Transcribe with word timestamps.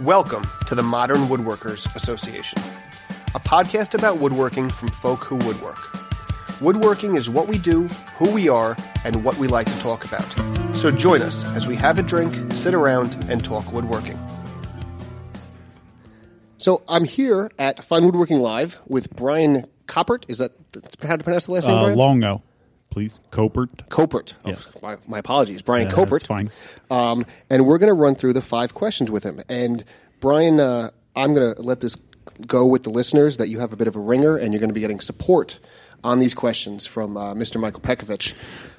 Welcome 0.00 0.44
to 0.66 0.74
the 0.74 0.82
Modern 0.82 1.18
Woodworkers 1.22 1.94
Association, 1.94 2.58
a 3.34 3.40
podcast 3.40 3.94
about 3.94 4.18
woodworking 4.18 4.70
from 4.70 4.88
folk 4.90 5.24
who 5.24 5.36
woodwork. 5.36 5.78
Woodworking 6.60 7.16
is 7.16 7.28
what 7.28 7.48
we 7.48 7.58
do, 7.58 7.86
who 8.18 8.30
we 8.32 8.48
are, 8.48 8.76
and 9.04 9.24
what 9.24 9.36
we 9.38 9.46
like 9.48 9.66
to 9.66 9.78
talk 9.80 10.04
about. 10.04 10.24
So 10.74 10.90
join 10.90 11.20
us 11.22 11.44
as 11.54 11.66
we 11.66 11.76
have 11.76 11.98
a 11.98 12.02
drink, 12.02 12.34
sit 12.54 12.72
around, 12.74 13.14
and 13.30 13.44
talk 13.44 13.70
woodworking. 13.72 14.18
So 16.58 16.82
I'm 16.88 17.04
here 17.04 17.50
at 17.58 17.84
Fine 17.84 18.04
Woodworking 18.04 18.40
Live 18.40 18.80
with 18.86 19.10
Brian 19.14 19.66
Koppert. 19.86 20.24
Is 20.28 20.38
that 20.38 20.52
how 21.02 21.16
to 21.16 21.24
pronounce 21.24 21.46
the 21.46 21.52
last 21.52 21.66
name, 21.66 21.76
Uh, 21.76 21.82
Brian? 21.84 21.98
Longo, 21.98 22.42
please. 22.90 23.18
Koppert. 23.30 23.68
Koppert. 23.88 24.34
Oh, 24.44 24.50
Yes. 24.50 24.70
my, 24.82 24.96
my 25.06 25.18
apologies. 25.18 25.62
Brian 25.62 25.88
Yeah, 25.88 25.94
Koppert. 25.94 26.26
fine. 26.26 26.50
Um, 26.90 27.24
and 27.48 27.66
we're 27.66 27.78
going 27.78 27.88
to 27.88 27.94
run 27.94 28.14
through 28.14 28.32
the 28.34 28.42
five 28.42 28.74
questions 28.74 29.10
with 29.10 29.22
him. 29.24 29.40
And 29.48 29.84
Brian, 30.20 30.60
uh, 30.60 30.90
I'm 31.16 31.34
going 31.34 31.54
to 31.54 31.62
let 31.62 31.80
this 31.80 31.96
go 32.46 32.66
with 32.66 32.82
the 32.82 32.90
listeners 32.90 33.36
that 33.38 33.48
you 33.48 33.58
have 33.60 33.72
a 33.72 33.76
bit 33.76 33.86
of 33.88 33.96
a 33.96 34.00
ringer 34.00 34.36
and 34.36 34.52
you're 34.52 34.60
going 34.60 34.70
to 34.70 34.74
be 34.74 34.80
getting 34.80 35.00
support 35.00 35.58
on 36.04 36.18
these 36.18 36.34
questions 36.34 36.86
from 36.86 37.16
uh, 37.16 37.34
Mr. 37.34 37.60
Michael 37.60 37.80
Pekovich. 37.80 38.34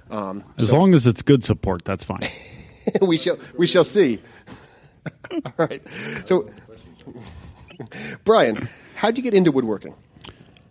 Um, 0.10 0.44
As 0.58 0.72
long 0.74 0.94
as 0.94 1.08
it's 1.08 1.22
good 1.22 1.44
support, 1.44 1.86
that's 1.86 2.04
fine. 2.04 2.28
we 3.02 3.18
shall 3.18 3.38
we 3.58 3.66
shall 3.68 3.84
see. 3.86 4.20
All 5.46 5.54
right. 5.58 5.82
So, 6.26 6.50
Brian, 8.24 8.68
how'd 8.96 9.18
you 9.18 9.24
get 9.24 9.34
into 9.34 9.52
woodworking? 9.52 9.96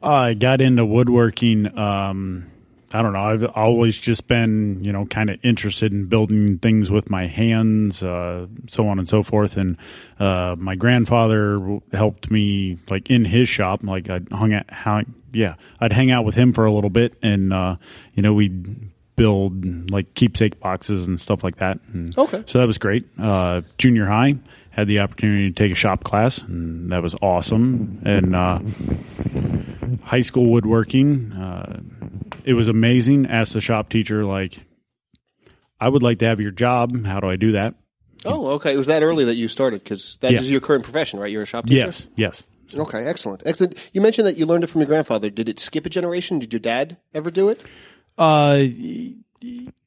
I 0.02 0.34
got 0.34 0.60
into 0.60 0.84
woodworking. 0.84 1.78
Um, 1.78 2.49
I 2.92 3.02
don't 3.02 3.12
know. 3.12 3.22
I've 3.22 3.44
always 3.54 3.98
just 3.98 4.26
been, 4.26 4.82
you 4.82 4.92
know, 4.92 5.06
kind 5.06 5.30
of 5.30 5.38
interested 5.44 5.92
in 5.92 6.06
building 6.06 6.58
things 6.58 6.90
with 6.90 7.08
my 7.08 7.26
hands, 7.26 8.02
uh, 8.02 8.46
so 8.68 8.88
on 8.88 8.98
and 8.98 9.08
so 9.08 9.22
forth. 9.22 9.56
And 9.56 9.76
uh, 10.18 10.56
my 10.58 10.74
grandfather 10.74 11.80
helped 11.92 12.30
me, 12.30 12.78
like 12.88 13.08
in 13.10 13.24
his 13.24 13.48
shop. 13.48 13.84
Like 13.84 14.10
I 14.10 14.20
hung 14.32 14.52
out, 14.52 14.68
hang, 14.70 15.14
yeah, 15.32 15.54
I'd 15.78 15.92
hang 15.92 16.10
out 16.10 16.24
with 16.24 16.34
him 16.34 16.52
for 16.52 16.64
a 16.64 16.72
little 16.72 16.90
bit, 16.90 17.14
and 17.22 17.52
uh, 17.52 17.76
you 18.14 18.22
know, 18.22 18.34
we'd 18.34 18.90
build 19.16 19.90
like 19.90 20.14
keepsake 20.14 20.58
boxes 20.60 21.06
and 21.06 21.20
stuff 21.20 21.44
like 21.44 21.56
that. 21.56 21.78
And 21.92 22.16
Okay. 22.16 22.42
So 22.46 22.58
that 22.58 22.66
was 22.66 22.78
great. 22.78 23.06
Uh, 23.18 23.62
junior 23.78 24.06
high 24.06 24.36
had 24.70 24.86
the 24.86 25.00
opportunity 25.00 25.50
to 25.50 25.54
take 25.54 25.70
a 25.70 25.74
shop 25.74 26.04
class, 26.04 26.38
and 26.38 26.90
that 26.90 27.02
was 27.02 27.14
awesome. 27.20 28.00
And 28.04 28.34
uh, 28.34 28.60
high 30.02 30.20
school 30.22 30.46
woodworking. 30.46 31.32
It 32.44 32.54
was 32.54 32.68
amazing. 32.68 33.26
Asked 33.26 33.52
the 33.54 33.60
shop 33.60 33.88
teacher, 33.88 34.24
like, 34.24 34.58
I 35.80 35.88
would 35.88 36.02
like 36.02 36.18
to 36.18 36.26
have 36.26 36.40
your 36.40 36.50
job. 36.50 37.04
How 37.06 37.20
do 37.20 37.28
I 37.28 37.36
do 37.36 37.52
that? 37.52 37.74
Oh, 38.24 38.48
okay. 38.52 38.74
It 38.74 38.76
was 38.78 38.88
that 38.88 39.02
early 39.02 39.24
that 39.26 39.36
you 39.36 39.48
started 39.48 39.82
because 39.82 40.18
that 40.20 40.32
is 40.32 40.46
Yeah. 40.48 40.52
your 40.52 40.60
current 40.60 40.84
profession, 40.84 41.18
right? 41.18 41.30
You're 41.30 41.42
a 41.42 41.46
shop 41.46 41.66
teacher. 41.66 41.76
Yes, 41.86 42.06
yes. 42.16 42.44
Okay, 42.74 43.04
excellent, 43.04 43.42
excellent. 43.46 43.76
You 43.92 44.00
mentioned 44.00 44.26
that 44.28 44.36
you 44.36 44.46
learned 44.46 44.62
it 44.62 44.68
from 44.68 44.80
your 44.82 44.86
grandfather. 44.88 45.28
Did 45.30 45.48
it 45.48 45.58
skip 45.58 45.86
a 45.86 45.90
generation? 45.90 46.38
Did 46.38 46.52
your 46.52 46.60
dad 46.60 46.98
ever 47.14 47.30
do 47.30 47.48
it? 47.48 47.60
Uh, 48.16 48.58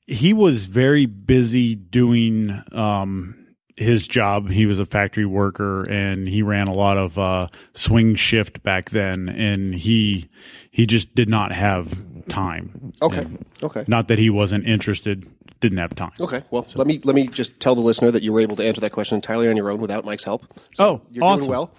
he 0.06 0.34
was 0.34 0.66
very 0.66 1.06
busy 1.06 1.76
doing 1.76 2.62
um, 2.74 3.46
his 3.78 4.06
job. 4.08 4.50
He 4.50 4.66
was 4.66 4.80
a 4.80 4.86
factory 4.86 5.26
worker, 5.26 5.84
and 5.90 6.28
he 6.28 6.42
ran 6.42 6.68
a 6.68 6.74
lot 6.74 6.98
of 6.98 7.18
uh, 7.18 7.48
swing 7.74 8.16
shift 8.16 8.64
back 8.64 8.90
then. 8.90 9.30
And 9.30 9.74
he 9.74 10.28
he 10.72 10.86
just 10.86 11.16
did 11.16 11.30
not 11.30 11.52
have 11.54 12.02
time. 12.28 12.94
Okay, 13.02 13.20
And 13.20 13.46
okay, 13.64 13.84
Not 13.88 14.08
that 14.08 14.20
he 14.20 14.30
wasn't 14.30 14.66
interested, 14.68 15.26
didn't 15.62 15.78
have 15.78 15.96
time. 15.96 16.12
okay. 16.20 16.44
Well, 16.52 16.66
let 16.76 16.88
me 16.88 17.00
let 17.04 17.16
me 17.16 17.28
just 17.28 17.60
tell 17.60 17.76
the 17.76 17.82
listener 17.82 18.12
that 18.12 18.22
you 18.24 18.34
were 18.34 18.40
able 18.42 18.56
to 18.58 18.66
answer 18.66 18.82
that 18.82 18.92
question 18.92 19.16
entirely 19.16 19.48
on 19.48 19.56
your 19.58 19.70
own 19.72 19.80
without 19.80 20.04
Mike's 20.06 20.24
help. 20.24 20.46
So 20.76 20.84
Oh, 20.86 21.02
you're 21.12 21.24
awesome. 21.24 21.46
doing 21.46 21.50
well. 21.52 21.72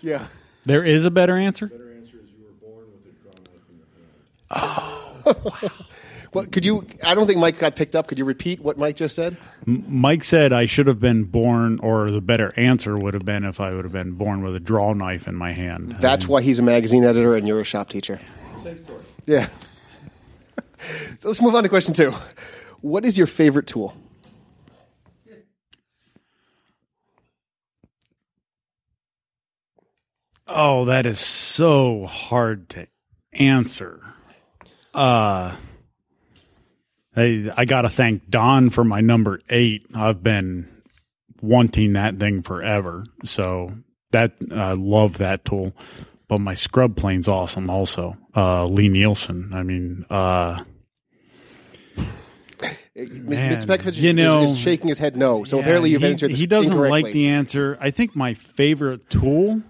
Yeah. 0.00 0.26
There 0.64 0.84
is 0.84 1.04
a 1.04 1.10
better 1.10 1.36
answer. 1.36 1.66
Better 1.68 1.92
answer 1.96 2.16
is 2.22 2.30
you 2.36 2.44
were 2.44 2.68
born 2.68 2.84
with 2.92 3.06
a 3.06 3.22
draw 3.22 3.32
knife 3.32 3.62
in 3.68 3.78
the 3.78 5.26
hand. 5.26 5.52
Oh, 5.64 5.68
well, 6.32 6.46
could 6.46 6.64
you? 6.64 6.86
I 7.02 7.14
don't 7.14 7.26
think 7.26 7.38
Mike 7.40 7.58
got 7.58 7.74
picked 7.76 7.94
up. 7.96 8.06
Could 8.08 8.18
you 8.18 8.24
repeat 8.24 8.60
what 8.60 8.78
Mike 8.78 8.96
just 8.96 9.14
said? 9.16 9.36
Mike 9.66 10.24
said 10.24 10.52
I 10.52 10.66
should 10.66 10.86
have 10.86 10.98
been 11.00 11.24
born, 11.24 11.78
or 11.82 12.10
the 12.10 12.20
better 12.20 12.52
answer 12.56 12.96
would 12.98 13.14
have 13.14 13.24
been 13.24 13.44
if 13.44 13.60
I 13.60 13.72
would 13.72 13.84
have 13.84 13.92
been 13.92 14.12
born 14.12 14.42
with 14.42 14.54
a 14.56 14.60
draw 14.60 14.92
knife 14.92 15.26
in 15.28 15.34
my 15.36 15.52
hand. 15.52 15.96
That's 16.00 16.26
why 16.28 16.42
he's 16.42 16.58
a 16.58 16.62
magazine 16.62 17.04
editor 17.04 17.34
and 17.36 17.46
you're 17.46 17.60
a 17.60 17.64
shop 17.64 17.88
teacher. 17.88 18.18
Same 18.62 18.82
story. 18.84 19.02
Yeah. 19.26 19.48
so 21.18 21.28
let's 21.28 21.42
move 21.42 21.54
on 21.54 21.62
to 21.64 21.68
question 21.68 21.94
two. 21.94 22.14
What 22.80 23.04
is 23.04 23.18
your 23.18 23.26
favorite 23.26 23.66
tool? 23.66 23.94
Oh, 30.46 30.84
that 30.86 31.06
is 31.06 31.18
so 31.18 32.06
hard 32.06 32.68
to 32.70 32.86
answer. 33.32 34.00
Uh 34.92 35.56
I 37.16 37.52
I 37.56 37.64
gotta 37.64 37.88
thank 37.88 38.28
Don 38.28 38.70
for 38.70 38.84
my 38.84 39.00
number 39.00 39.40
eight. 39.48 39.86
I've 39.94 40.22
been 40.22 40.68
wanting 41.40 41.94
that 41.94 42.18
thing 42.18 42.42
forever. 42.42 43.04
So 43.24 43.70
that 44.12 44.34
I 44.52 44.72
love 44.72 45.18
that 45.18 45.44
tool. 45.44 45.74
But 46.32 46.40
my 46.40 46.54
scrub 46.54 46.96
plane's 46.96 47.28
awesome 47.28 47.68
also. 47.68 48.16
Uh 48.34 48.64
Lie-Nielsen. 48.64 49.50
I 49.52 49.62
mean, 49.62 50.06
uh 50.08 50.64
Man, 52.96 53.60
Mr. 53.60 53.94
You 53.94 54.08
is, 54.08 54.14
know- 54.16 54.42
is, 54.44 54.50
is 54.52 54.58
shaking 54.58 54.88
his 54.88 54.98
head 54.98 55.14
no. 55.14 55.44
So 55.44 55.60
apparently 55.60 55.90
you've 55.90 56.00
he, 56.00 56.08
answered 56.08 56.30
this 56.30 56.38
he 56.38 56.46
doesn't 56.46 56.74
like 56.74 57.12
the 57.12 57.28
answer. 57.28 57.76
I 57.82 57.90
think 57.90 58.16
my 58.16 58.32
favorite 58.32 59.10
tool, 59.10 59.60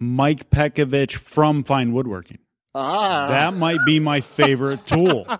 Mike 0.00 0.48
Pekovich 0.48 1.16
from 1.16 1.62
Fine 1.62 1.92
Woodworking. 1.92 2.38
ah, 2.74 3.28
That 3.28 3.52
might 3.52 3.80
be 3.84 4.00
my 4.00 4.22
favorite 4.22 4.86
tool. 4.86 5.26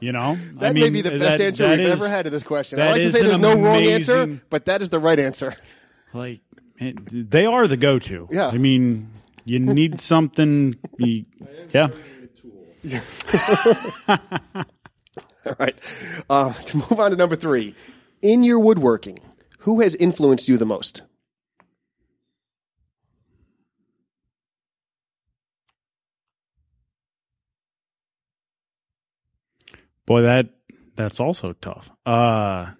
You 0.00 0.12
know, 0.12 0.38
that 0.54 0.74
may 0.74 0.90
be 0.90 1.00
the 1.02 1.18
best 1.18 1.40
answer 1.40 1.68
we've 1.68 1.80
ever 1.80 2.08
had 2.08 2.22
to 2.24 2.30
this 2.30 2.44
question. 2.44 2.80
I 2.80 2.92
like 2.92 3.00
to 3.02 3.12
say 3.12 3.22
there's 3.22 3.38
no 3.38 3.58
wrong 3.60 3.82
answer, 3.82 4.40
but 4.48 4.66
that 4.66 4.80
is 4.80 4.88
the 4.90 5.00
right 5.00 5.18
answer. 5.18 5.54
Like 6.14 6.40
they 6.80 7.46
are 7.46 7.66
the 7.66 7.76
go-to. 7.76 8.28
Yeah. 8.30 8.48
I 8.48 8.58
mean, 8.58 9.10
you 9.44 9.58
need 9.58 9.98
something. 10.00 10.76
You, 10.98 11.24
yeah. 11.72 11.88
All 14.08 15.54
right. 15.58 15.76
Uh, 16.28 16.52
to 16.52 16.76
move 16.76 16.92
on 17.00 17.10
to 17.10 17.16
number 17.16 17.36
three. 17.36 17.74
In 18.22 18.42
your 18.42 18.58
woodworking, 18.58 19.18
who 19.60 19.80
has 19.80 19.94
influenced 19.94 20.48
you 20.48 20.58
the 20.58 20.66
most? 20.66 21.02
Boy, 30.06 30.22
that 30.22 30.48
that's 30.96 31.20
also 31.20 31.52
tough. 31.52 31.90
Uh 32.06 32.72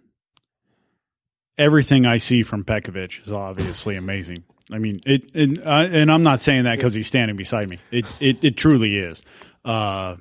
everything 1.58 2.06
I 2.06 2.18
see 2.18 2.42
from 2.42 2.64
Pekovich 2.64 3.26
is 3.26 3.32
obviously 3.32 3.96
amazing. 3.96 4.44
I 4.70 4.78
mean, 4.78 5.00
it, 5.04 5.30
it 5.34 5.66
uh, 5.66 5.88
and 5.90 6.10
I'm 6.10 6.22
not 6.22 6.40
saying 6.40 6.64
that 6.64 6.76
because 6.76 6.94
he's 6.94 7.06
standing 7.06 7.36
beside 7.36 7.68
me. 7.68 7.78
It 7.90 8.06
it, 8.20 8.44
it 8.44 8.56
truly 8.56 8.96
is. 8.96 9.22
Uh, 9.64 10.16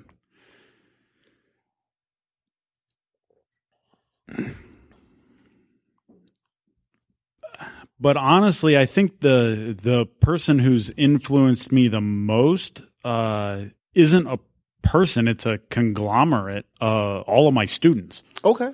but 7.99 8.17
honestly, 8.17 8.77
I 8.77 8.85
think 8.85 9.19
the 9.19 9.75
the 9.81 10.05
person 10.21 10.59
who's 10.59 10.89
influenced 10.91 11.71
me 11.71 11.87
the 11.87 12.01
most 12.01 12.81
uh, 13.03 13.65
isn't 13.93 14.27
a 14.27 14.39
person; 14.81 15.27
it's 15.27 15.45
a 15.45 15.59
conglomerate. 15.69 16.65
Uh, 16.81 17.19
all 17.21 17.47
of 17.47 17.53
my 17.53 17.65
students 17.65 18.23
Okay. 18.43 18.71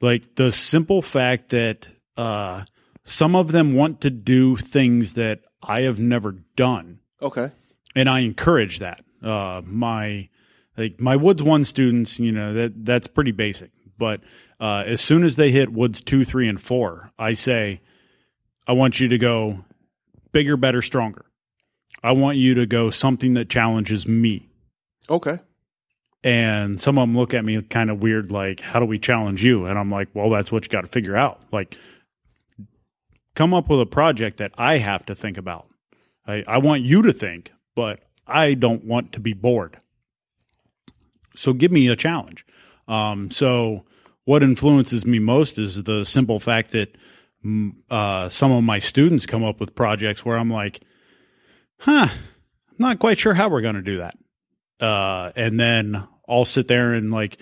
Like 0.00 0.34
the 0.36 0.52
simple 0.52 1.02
fact 1.02 1.50
that 1.50 1.88
uh, 2.16 2.64
some 3.04 3.34
of 3.36 3.52
them 3.52 3.74
want 3.74 4.00
to 4.02 4.10
do 4.10 4.56
things 4.56 5.14
that 5.14 5.40
I 5.62 5.82
have 5.82 5.98
never 6.00 6.32
done, 6.56 7.00
Okay. 7.22 7.50
and 7.94 8.08
I 8.08 8.20
encourage 8.20 8.78
that. 8.80 9.04
Uh, 9.22 9.62
my 9.64 10.28
like 10.76 11.00
my 11.00 11.16
Woods 11.16 11.42
One 11.42 11.64
students, 11.64 12.18
you 12.18 12.32
know 12.32 12.52
that 12.54 12.84
that's 12.84 13.06
pretty 13.06 13.32
basic, 13.32 13.70
but 13.98 14.20
uh, 14.60 14.84
as 14.86 15.00
soon 15.00 15.24
as 15.24 15.36
they 15.36 15.50
hit 15.50 15.72
Woods 15.72 16.00
Two, 16.00 16.24
Three, 16.24 16.48
and 16.48 16.60
Four, 16.60 17.10
I 17.18 17.32
say, 17.34 17.80
I 18.66 18.72
want 18.72 19.00
you 19.00 19.08
to 19.08 19.18
go 19.18 19.64
bigger, 20.32 20.56
better, 20.56 20.82
stronger. 20.82 21.24
I 22.02 22.12
want 22.12 22.36
you 22.36 22.54
to 22.54 22.66
go 22.66 22.90
something 22.90 23.34
that 23.34 23.48
challenges 23.48 24.06
me. 24.06 24.48
Okay. 25.08 25.38
And 26.26 26.80
some 26.80 26.98
of 26.98 27.02
them 27.02 27.16
look 27.16 27.34
at 27.34 27.44
me 27.44 27.62
kind 27.62 27.88
of 27.88 28.02
weird, 28.02 28.32
like, 28.32 28.60
how 28.60 28.80
do 28.80 28.84
we 28.84 28.98
challenge 28.98 29.44
you? 29.44 29.66
And 29.66 29.78
I'm 29.78 29.92
like, 29.92 30.08
well, 30.12 30.28
that's 30.28 30.50
what 30.50 30.64
you 30.64 30.68
got 30.68 30.80
to 30.80 30.88
figure 30.88 31.16
out. 31.16 31.40
Like, 31.52 31.78
come 33.36 33.54
up 33.54 33.68
with 33.68 33.80
a 33.80 33.86
project 33.86 34.38
that 34.38 34.50
I 34.58 34.78
have 34.78 35.06
to 35.06 35.14
think 35.14 35.38
about. 35.38 35.68
I, 36.26 36.42
I 36.48 36.58
want 36.58 36.82
you 36.82 37.02
to 37.02 37.12
think, 37.12 37.52
but 37.76 38.00
I 38.26 38.54
don't 38.54 38.82
want 38.82 39.12
to 39.12 39.20
be 39.20 39.34
bored. 39.34 39.78
So 41.36 41.52
give 41.52 41.70
me 41.70 41.86
a 41.86 41.94
challenge. 41.94 42.44
Um, 42.88 43.30
so 43.30 43.84
what 44.24 44.42
influences 44.42 45.06
me 45.06 45.20
most 45.20 45.60
is 45.60 45.84
the 45.84 46.04
simple 46.04 46.40
fact 46.40 46.72
that 46.72 46.96
mm, 47.44 47.72
uh, 47.88 48.30
some 48.30 48.50
of 48.50 48.64
my 48.64 48.80
students 48.80 49.26
come 49.26 49.44
up 49.44 49.60
with 49.60 49.76
projects 49.76 50.24
where 50.24 50.36
I'm 50.36 50.50
like, 50.50 50.80
huh, 51.78 52.08
I'm 52.10 52.76
not 52.78 52.98
quite 52.98 53.20
sure 53.20 53.34
how 53.34 53.48
we're 53.48 53.60
going 53.60 53.76
to 53.76 53.82
do 53.82 53.98
that. 53.98 54.18
Uh, 54.80 55.30
and 55.36 55.60
then 55.60 56.06
I'll 56.28 56.44
sit 56.44 56.68
there 56.68 56.92
and 56.92 57.10
like 57.10 57.38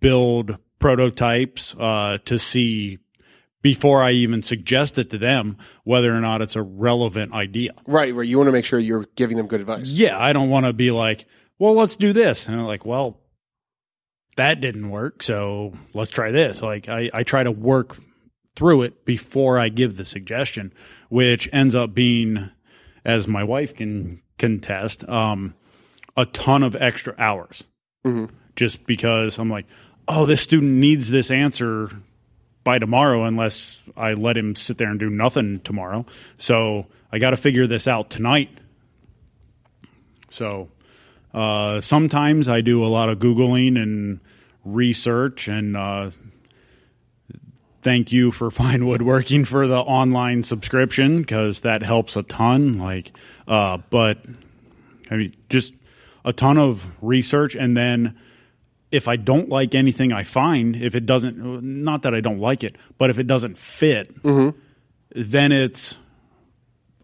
build 0.00 0.58
prototypes 0.78 1.74
uh, 1.78 2.18
to 2.24 2.38
see 2.38 2.98
before 3.62 4.02
I 4.02 4.12
even 4.12 4.42
suggest 4.42 4.98
it 4.98 5.10
to 5.10 5.18
them 5.18 5.56
whether 5.84 6.14
or 6.14 6.20
not 6.20 6.42
it's 6.42 6.54
a 6.54 6.62
relevant 6.62 7.32
idea. 7.32 7.72
Right, 7.86 8.14
where 8.14 8.24
you 8.24 8.36
want 8.38 8.48
to 8.48 8.52
make 8.52 8.64
sure 8.64 8.78
you're 8.78 9.06
giving 9.16 9.36
them 9.36 9.48
good 9.48 9.60
advice. 9.60 9.88
Yeah, 9.88 10.18
I 10.18 10.32
don't 10.32 10.50
want 10.50 10.66
to 10.66 10.72
be 10.72 10.90
like, 10.90 11.26
well, 11.58 11.74
let's 11.74 11.96
do 11.96 12.12
this. 12.12 12.46
And 12.46 12.60
I'm 12.60 12.66
like, 12.66 12.86
well, 12.86 13.18
that 14.36 14.60
didn't 14.60 14.90
work. 14.90 15.22
So 15.22 15.72
let's 15.94 16.10
try 16.10 16.30
this. 16.30 16.62
Like 16.62 16.88
I, 16.88 17.10
I 17.12 17.22
try 17.24 17.42
to 17.42 17.50
work 17.50 17.96
through 18.54 18.82
it 18.82 19.04
before 19.04 19.58
I 19.58 19.68
give 19.68 19.96
the 19.96 20.04
suggestion, 20.04 20.72
which 21.08 21.48
ends 21.52 21.74
up 21.74 21.92
being, 21.92 22.50
as 23.04 23.26
my 23.26 23.44
wife 23.44 23.74
can 23.74 24.22
contest, 24.38 25.08
um, 25.08 25.54
a 26.16 26.26
ton 26.26 26.62
of 26.62 26.76
extra 26.76 27.14
hours. 27.18 27.64
Mhm. 28.06 28.30
Just 28.54 28.86
because 28.86 29.38
I'm 29.38 29.50
like, 29.50 29.66
oh, 30.08 30.26
this 30.26 30.40
student 30.40 30.72
needs 30.72 31.10
this 31.10 31.30
answer 31.30 31.90
by 32.64 32.78
tomorrow 32.78 33.24
unless 33.24 33.78
I 33.96 34.14
let 34.14 34.36
him 34.36 34.54
sit 34.54 34.78
there 34.78 34.88
and 34.88 34.98
do 34.98 35.10
nothing 35.10 35.60
tomorrow. 35.60 36.06
So 36.38 36.86
I 37.12 37.18
got 37.18 37.30
to 37.30 37.36
figure 37.36 37.66
this 37.66 37.86
out 37.86 38.10
tonight. 38.10 38.50
So 40.30 40.68
uh, 41.34 41.80
sometimes 41.80 42.48
I 42.48 42.60
do 42.60 42.84
a 42.84 42.88
lot 42.88 43.08
of 43.08 43.18
Googling 43.18 43.80
and 43.80 44.20
research 44.64 45.48
and 45.48 45.76
uh, 45.76 46.10
thank 47.82 48.10
you 48.10 48.30
for 48.30 48.50
Fine 48.52 48.86
Woodworking 48.86 49.44
for 49.44 49.66
the 49.66 49.78
online 49.78 50.42
subscription 50.42 51.20
because 51.20 51.60
that 51.60 51.82
helps 51.82 52.16
a 52.16 52.22
ton. 52.22 52.78
Like, 52.78 53.12
uh, 53.46 53.78
but 53.90 54.18
I 55.10 55.16
mean, 55.16 55.34
just 55.48 55.72
a 56.26 56.32
ton 56.32 56.58
of 56.58 56.84
research 57.00 57.54
and 57.54 57.74
then 57.74 58.16
if 58.90 59.08
I 59.08 59.16
don't 59.16 59.48
like 59.48 59.74
anything 59.74 60.12
I 60.12 60.22
find, 60.22 60.76
if 60.76 60.94
it 60.94 61.06
doesn't, 61.06 61.36
not 61.62 62.02
that 62.02 62.14
I 62.14 62.20
don't 62.20 62.38
like 62.38 62.62
it, 62.62 62.76
but 62.98 63.10
if 63.10 63.18
it 63.18 63.26
doesn't 63.26 63.58
fit, 63.58 64.14
mm-hmm. 64.22 64.58
then 65.10 65.52
it's 65.52 65.96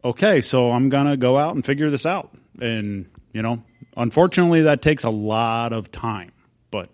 okay. 0.05 0.41
So 0.41 0.71
I'm 0.71 0.89
gonna 0.89 1.17
go 1.17 1.37
out 1.37 1.55
and 1.55 1.65
figure 1.65 1.91
this 1.91 2.07
out, 2.07 2.31
and 2.61 3.07
you 3.33 3.43
know, 3.43 3.63
unfortunately, 3.97 4.63
that 4.63 4.81
takes 4.81 5.05
a 5.05 5.11
lot 5.11 5.73
of 5.73 5.91
time. 5.91 6.33
But 6.71 6.89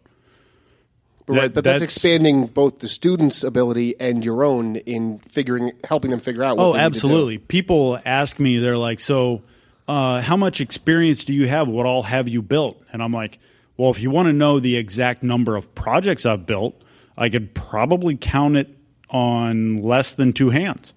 But 1.26 1.36
right, 1.36 1.54
but 1.54 1.64
that's, 1.64 1.80
that's- 1.80 1.82
expanding 1.82 2.46
both 2.46 2.78
the 2.78 2.88
students' 2.88 3.44
ability 3.44 4.00
and 4.00 4.24
your 4.24 4.42
own 4.42 4.76
in 4.76 5.18
figuring, 5.28 5.72
helping 5.84 6.10
them 6.10 6.20
figure 6.20 6.44
out. 6.44 6.56
What 6.56 6.64
oh, 6.64 6.72
they 6.72 6.78
need 6.78 6.84
to 6.84 6.90
do. 6.90 6.96
absolutely. 6.96 7.38
People 7.38 8.00
ask 8.04 8.38
me, 8.40 8.58
they're 8.58 8.78
like, 8.78 9.00
so. 9.00 9.42
Uh, 9.88 10.20
how 10.20 10.36
much 10.36 10.60
experience 10.60 11.24
do 11.24 11.32
you 11.32 11.48
have? 11.48 11.66
What 11.66 11.86
all 11.86 12.02
have 12.02 12.28
you 12.28 12.42
built? 12.42 12.80
And 12.92 13.02
I'm 13.02 13.12
like, 13.12 13.38
well, 13.78 13.90
if 13.90 14.00
you 14.00 14.10
want 14.10 14.26
to 14.26 14.34
know 14.34 14.60
the 14.60 14.76
exact 14.76 15.22
number 15.22 15.56
of 15.56 15.74
projects 15.74 16.26
I've 16.26 16.44
built, 16.44 16.80
I 17.16 17.30
could 17.30 17.54
probably 17.54 18.16
count 18.16 18.56
it 18.56 18.68
on 19.08 19.78
less 19.78 20.12
than 20.12 20.34
two 20.34 20.50
hands. 20.50 20.92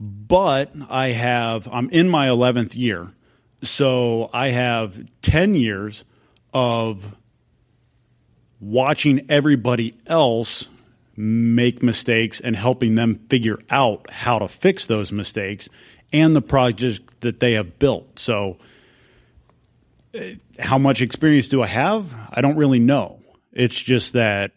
But 0.00 0.72
I 0.88 1.08
have, 1.08 1.68
I'm 1.70 1.90
in 1.90 2.08
my 2.08 2.28
11th 2.28 2.74
year. 2.76 3.12
So 3.62 4.30
I 4.32 4.50
have 4.50 4.98
10 5.22 5.54
years 5.54 6.04
of 6.54 7.14
watching 8.60 9.26
everybody 9.28 9.98
else 10.06 10.66
make 11.16 11.82
mistakes 11.82 12.40
and 12.40 12.54
helping 12.56 12.94
them 12.94 13.26
figure 13.30 13.58
out 13.70 14.10
how 14.10 14.38
to 14.38 14.48
fix 14.48 14.86
those 14.86 15.12
mistakes 15.12 15.68
and 16.12 16.34
the 16.34 16.42
projects 16.42 17.00
that 17.20 17.40
they 17.40 17.52
have 17.52 17.78
built. 17.78 18.18
So, 18.18 18.58
uh, 20.14 20.20
how 20.58 20.78
much 20.78 21.02
experience 21.02 21.48
do 21.48 21.62
I 21.62 21.66
have? 21.66 22.14
I 22.30 22.40
don't 22.40 22.56
really 22.56 22.78
know. 22.78 23.20
It's 23.52 23.80
just 23.80 24.12
that 24.14 24.52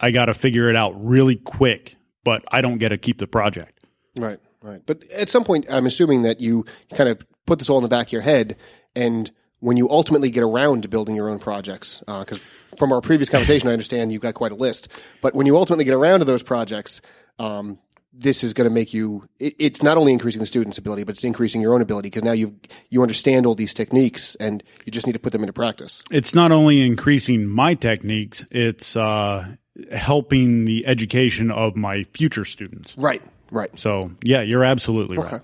I 0.00 0.10
got 0.10 0.26
to 0.26 0.34
figure 0.34 0.68
it 0.68 0.76
out 0.76 0.92
really 1.04 1.36
quick, 1.36 1.96
but 2.24 2.44
I 2.48 2.60
don't 2.60 2.78
get 2.78 2.90
to 2.90 2.98
keep 2.98 3.18
the 3.18 3.26
project. 3.26 3.84
Right, 4.18 4.38
right. 4.62 4.82
But 4.84 5.04
at 5.10 5.30
some 5.30 5.44
point, 5.44 5.66
I'm 5.70 5.86
assuming 5.86 6.22
that 6.22 6.40
you 6.40 6.64
kind 6.94 7.08
of 7.08 7.22
put 7.46 7.58
this 7.58 7.70
all 7.70 7.78
in 7.78 7.82
the 7.82 7.88
back 7.88 8.08
of 8.08 8.12
your 8.12 8.22
head, 8.22 8.56
and 8.94 9.30
when 9.60 9.76
you 9.76 9.88
ultimately 9.90 10.30
get 10.30 10.42
around 10.42 10.82
to 10.82 10.88
building 10.88 11.16
your 11.16 11.28
own 11.28 11.38
projects, 11.38 12.02
because 12.06 12.38
from 12.76 12.92
our 12.92 13.00
previous 13.00 13.28
conversation, 13.30 13.68
I 13.68 13.72
understand 13.72 14.12
you've 14.12 14.22
got 14.22 14.34
quite 14.34 14.52
a 14.52 14.56
list. 14.56 14.88
But 15.22 15.34
when 15.34 15.46
you 15.46 15.56
ultimately 15.56 15.84
get 15.84 15.94
around 15.94 16.18
to 16.18 16.24
those 16.24 16.42
projects, 16.42 17.00
um, 17.38 17.78
this 18.18 18.42
is 18.42 18.52
going 18.52 18.68
to 18.68 18.74
make 18.74 18.94
you. 18.94 19.28
It, 19.38 19.54
it's 19.58 19.82
not 19.82 19.96
only 19.96 20.12
increasing 20.12 20.40
the 20.40 20.46
student's 20.46 20.78
ability, 20.78 21.04
but 21.04 21.14
it's 21.14 21.24
increasing 21.24 21.60
your 21.60 21.74
own 21.74 21.82
ability 21.82 22.08
because 22.08 22.22
now 22.22 22.32
you 22.32 22.58
you 22.88 23.02
understand 23.02 23.46
all 23.46 23.54
these 23.54 23.74
techniques, 23.74 24.34
and 24.36 24.62
you 24.84 24.92
just 24.92 25.06
need 25.06 25.12
to 25.12 25.18
put 25.18 25.32
them 25.32 25.42
into 25.42 25.52
practice. 25.52 26.02
It's 26.10 26.34
not 26.34 26.52
only 26.52 26.80
increasing 26.80 27.46
my 27.46 27.74
techniques, 27.74 28.44
it's 28.50 28.96
uh, 28.96 29.46
helping 29.92 30.64
the 30.64 30.86
education 30.86 31.50
of 31.50 31.76
my 31.76 32.04
future 32.14 32.44
students. 32.44 32.96
Right, 32.96 33.22
right. 33.50 33.70
So, 33.78 34.10
yeah, 34.22 34.42
you're 34.42 34.64
absolutely 34.64 35.18
right. 35.18 35.42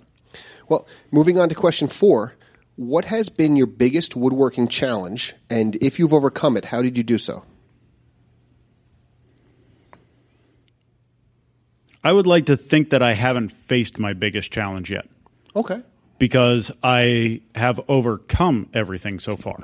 Well, 0.68 0.86
moving 1.10 1.38
on 1.38 1.48
to 1.48 1.54
question 1.54 1.88
four. 1.88 2.34
What 2.76 3.04
has 3.04 3.28
been 3.28 3.56
your 3.56 3.66
biggest 3.66 4.16
woodworking 4.16 4.68
challenge? 4.68 5.34
And 5.50 5.76
if 5.82 5.98
you've 5.98 6.14
overcome 6.14 6.56
it, 6.56 6.64
how 6.64 6.80
did 6.80 6.96
you 6.96 7.02
do 7.02 7.18
so? 7.18 7.44
I 12.04 12.12
would 12.12 12.26
like 12.26 12.46
to 12.46 12.56
think 12.56 12.90
that 12.90 13.02
I 13.02 13.12
haven't 13.12 13.50
faced 13.50 13.98
my 13.98 14.12
biggest 14.12 14.50
challenge 14.52 14.90
yet 14.90 15.06
Okay. 15.54 15.82
because 16.18 16.72
I 16.82 17.42
have 17.54 17.80
overcome 17.88 18.68
everything 18.74 19.20
so 19.20 19.36
far. 19.36 19.58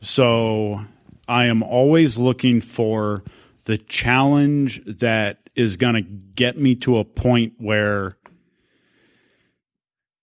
So 0.00 0.82
I 1.26 1.46
am 1.46 1.62
always 1.62 2.16
looking 2.16 2.60
for 2.60 3.24
the 3.64 3.76
challenge 3.78 4.80
that 4.86 5.38
is 5.56 5.76
going 5.76 5.94
to 5.94 6.02
get 6.02 6.56
me 6.56 6.74
to 6.76 6.98
a 6.98 7.04
point 7.04 7.54
where 7.58 8.16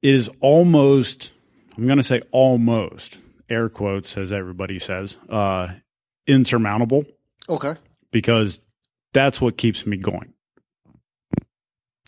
it 0.02 0.10
is 0.16 0.30
almost, 0.40 1.32
I'm 1.78 1.86
going 1.86 1.98
to 1.98 2.04
say 2.04 2.22
almost, 2.32 3.18
air 3.50 3.70
quotes, 3.70 4.18
as 4.18 4.32
everybody 4.32 4.80
says, 4.80 5.18
uh, 5.30 5.74
insurmountable 6.28 7.04
Okay. 7.50 7.76
because 8.12 8.62
that's 9.14 9.42
what 9.42 9.58
keeps 9.58 9.86
me 9.86 9.98
going. 9.98 10.32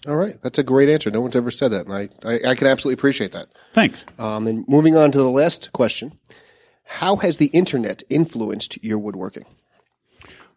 All 0.05 0.15
right. 0.15 0.39
That's 0.41 0.59
a 0.59 0.63
great 0.63 0.89
answer. 0.89 1.09
No 1.09 1.21
one's 1.21 1.35
ever 1.35 1.51
said 1.51 1.71
that, 1.71 1.87
and 1.87 1.93
I, 1.93 2.09
I, 2.23 2.51
I 2.51 2.55
can 2.55 2.67
absolutely 2.67 2.99
appreciate 2.99 3.31
that. 3.31 3.49
Thanks. 3.73 4.05
Um, 4.19 4.47
and 4.47 4.67
moving 4.67 4.95
on 4.95 5.11
to 5.11 5.17
the 5.17 5.29
last 5.29 5.71
question 5.73 6.19
How 6.83 7.15
has 7.17 7.37
the 7.37 7.47
internet 7.47 8.03
influenced 8.09 8.83
your 8.83 8.99
woodworking? 8.99 9.45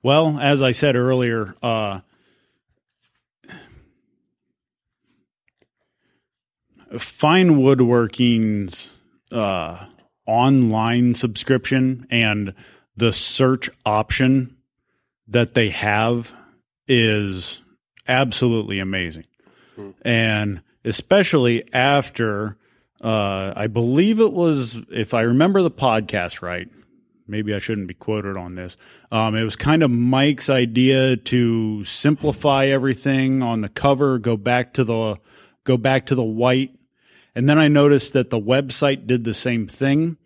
Well, 0.02 0.38
as 0.38 0.62
I 0.62 0.72
said 0.72 0.96
earlier, 0.96 1.54
uh, 1.62 2.00
Fine 6.98 7.58
Woodworking's 7.58 8.92
uh, 9.30 9.86
online 10.26 11.14
subscription 11.14 12.06
and 12.10 12.54
the 12.96 13.12
search 13.12 13.70
option 13.86 14.56
that 15.28 15.54
they 15.54 15.68
have 15.68 16.34
is 16.88 17.62
absolutely 18.08 18.80
amazing. 18.80 19.24
And 20.02 20.62
especially 20.84 21.72
after, 21.72 22.56
uh, 23.02 23.52
I 23.56 23.66
believe 23.66 24.20
it 24.20 24.32
was, 24.32 24.78
if 24.90 25.14
I 25.14 25.22
remember 25.22 25.62
the 25.62 25.70
podcast 25.70 26.42
right, 26.42 26.68
maybe 27.30 27.54
I 27.54 27.58
shouldn't 27.58 27.88
be 27.88 27.94
quoted 27.94 28.36
on 28.36 28.56
this. 28.56 28.76
Um, 29.10 29.36
it 29.36 29.44
was 29.44 29.56
kind 29.56 29.82
of 29.82 29.90
Mike's 29.90 30.50
idea 30.50 31.16
to 31.16 31.84
simplify 31.84 32.66
everything 32.66 33.42
on 33.42 33.60
the 33.60 33.68
cover, 33.68 34.18
go 34.18 34.36
back 34.36 34.74
to 34.74 34.84
the 34.84 35.16
go 35.64 35.76
back 35.76 36.06
to 36.06 36.14
the 36.14 36.24
white, 36.24 36.74
and 37.34 37.48
then 37.48 37.58
I 37.58 37.68
noticed 37.68 38.14
that 38.14 38.30
the 38.30 38.40
website 38.40 39.06
did 39.06 39.24
the 39.24 39.34
same 39.34 39.66
thing, 39.66 40.16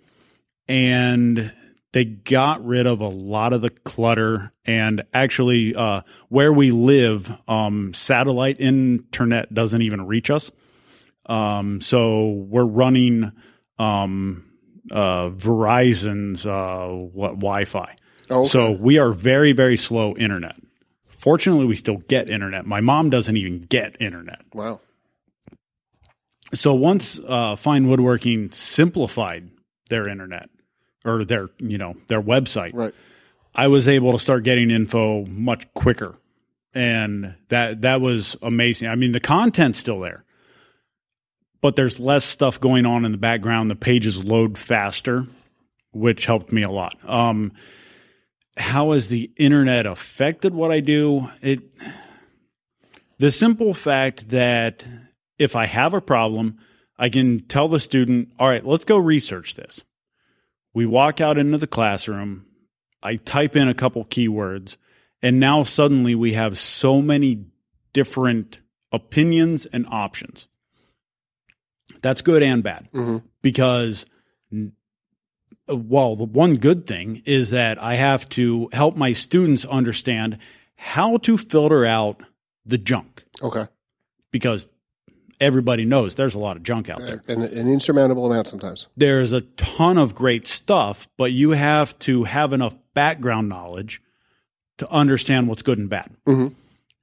and 0.69 1.53
they 1.95 2.05
got 2.05 2.67
rid 2.67 2.89
of 2.89 3.01
a 3.01 3.07
lot 3.07 3.53
of 3.53 3.61
the 3.61 3.71
clutter. 3.71 4.53
And 4.65 5.05
actually, 5.15 5.77
uh, 5.77 6.03
where 6.29 6.53
we 6.53 6.73
live, 6.73 7.31
um, 7.47 7.95
satellite 7.95 8.61
internet 8.61 9.55
doesn't 9.55 9.81
even 9.81 10.05
reach 10.05 10.29
us. 10.29 10.51
Um, 11.27 11.81
so 11.81 12.31
we're 12.49 12.65
running 12.65 13.31
um, 13.79 14.45
uh, 14.91 15.31
Verizon's 15.31 16.45
uh, 16.45 16.89
what 16.89 17.37
Wi-Fi. 17.37 17.95
Oh, 18.29 18.41
okay. 18.41 18.49
So 18.49 18.73
we 18.73 18.99
are 18.99 19.13
very 19.13 19.53
very 19.53 19.77
slow 19.77 20.15
internet. 20.15 20.57
Fortunately, 21.07 21.65
we 21.65 21.77
still 21.77 21.99
get 22.09 22.29
internet. 22.29 22.67
My 22.67 22.81
mom 22.81 23.09
doesn't 23.09 23.37
even 23.37 23.61
get 23.61 23.97
internet. 24.01 24.43
Wow. 24.53 24.81
So 26.55 26.75
once 26.75 27.21
uh, 27.25 27.55
Fine 27.55 27.87
Woodworking 27.87 28.51
simplified 28.51 29.49
their 29.89 30.09
internet 30.09 30.51
or 31.05 31.25
their 31.25 31.49
you 31.59 31.79
know 31.79 31.97
their 32.09 32.23
website, 32.23 32.75
Right. 32.75 32.95
I 33.55 33.69
was 33.69 33.87
able 33.87 34.13
to 34.13 34.19
start 34.19 34.43
getting 34.43 34.71
info 34.71 35.25
much 35.27 35.73
quicker. 35.75 36.17
And 36.75 37.37
that 37.49 37.83
that 37.83 38.01
was 38.01 38.37
amazing. 38.43 38.89
I 38.89 38.97
mean, 38.97 39.13
the 39.13 39.21
content's 39.21 39.79
still 39.79 40.01
there. 40.01 40.25
But 41.61 41.77
there's 41.77 42.01
less 42.01 42.25
stuff 42.25 42.61
going 42.61 42.85
on 42.85 43.05
in 43.05 43.13
the 43.13 43.19
background. 43.19 43.71
The 43.71 43.77
pages 43.77 44.23
load 44.23 44.59
faster, 44.59 45.27
which 45.93 46.27
helped 46.27 46.53
me 46.53 46.63
a 46.63 46.71
lot. 46.71 46.97
Um, 47.09 47.53
how 48.57 48.93
has 48.93 49.09
the 49.09 49.31
internet 49.37 49.87
affected 49.87 50.53
what 50.53 50.73
I 50.73 50.81
do? 50.81 51.29
It 51.41 51.63
the 53.19 53.31
simple 53.31 53.73
fact 53.73 54.31
that 54.31 54.85
if 55.39 55.55
I 55.55 55.67
have 55.67 55.95
a 55.95 56.01
problem, 56.01 56.59
I 56.99 57.09
can 57.09 57.41
tell 57.41 57.69
the 57.69 57.81
student, 57.81 58.33
all 58.39 58.49
right, 58.49 58.65
let's 58.65 58.85
go 58.85 58.97
research 58.97 59.55
this. 59.55 59.85
We 60.75 60.87
walk 60.87 61.21
out 61.21 61.39
into 61.39 61.57
the 61.57 61.67
classroom. 61.67 62.47
I 63.03 63.17
type 63.17 63.55
in 63.55 63.69
a 63.69 63.75
couple 63.75 64.05
keywords, 64.05 64.77
and 65.23 65.39
now 65.39 65.63
suddenly 65.63 66.15
we 66.15 66.33
have 66.33 66.59
so 66.59 67.01
many 67.01 67.47
different 67.93 68.61
opinions 68.93 69.67
and 69.67 69.87
options. 69.89 70.49
That's 72.03 72.23
good 72.23 72.43
and 72.43 72.63
bad 72.63 72.89
mm-hmm. 72.93 73.27
because, 73.41 74.05
well, 75.69 76.17
the 76.17 76.25
one 76.25 76.57
good 76.57 76.87
thing 76.87 77.23
is 77.25 77.51
that 77.51 77.83
I 77.83 77.95
have 77.95 78.29
to 78.31 78.69
help 78.73 78.97
my 78.97 79.13
students 79.13 79.65
understand 79.65 80.39
how 80.77 81.19
to 81.19 81.39
filter 81.39 81.87
out 81.87 82.23
the 82.67 82.79
junk 82.79 83.25
Okay. 83.43 83.69
because 84.31 84.67
everybody 85.41 85.85
knows 85.85 86.15
there's 86.15 86.35
a 86.35 86.39
lot 86.39 86.57
of 86.57 86.63
junk 86.63 86.89
out 86.89 87.01
there. 87.01 87.23
An, 87.29 87.43
an 87.43 87.69
insurmountable 87.69 88.27
amount 88.27 88.49
sometimes. 88.49 88.89
There's 88.97 89.33
a 89.33 89.43
ton 89.43 89.99
of 89.99 90.15
great 90.15 90.47
stuff, 90.47 91.09
but 91.17 91.33
you 91.33 91.51
have 91.51 91.99
to 92.01 92.25
have 92.25 92.53
enough 92.53 92.75
background 92.95 93.49
knowledge 93.49 94.01
to 94.79 94.91
understand 94.91 95.49
what's 95.49 95.63
good 95.63 95.79
and 95.79 95.89
bad. 95.89 96.11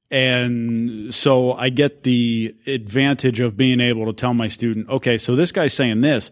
And 0.09 1.13
so 1.13 1.53
I 1.53 1.69
get 1.69 2.03
the 2.03 2.53
advantage 2.67 3.39
of 3.39 3.55
being 3.55 3.79
able 3.79 4.07
to 4.07 4.13
tell 4.13 4.33
my 4.33 4.50
student, 4.50 4.89
okay, 4.89 5.17
so 5.17 5.35
this 5.35 5.53
guy's 5.53 5.73
saying 5.73 6.01
this. 6.01 6.31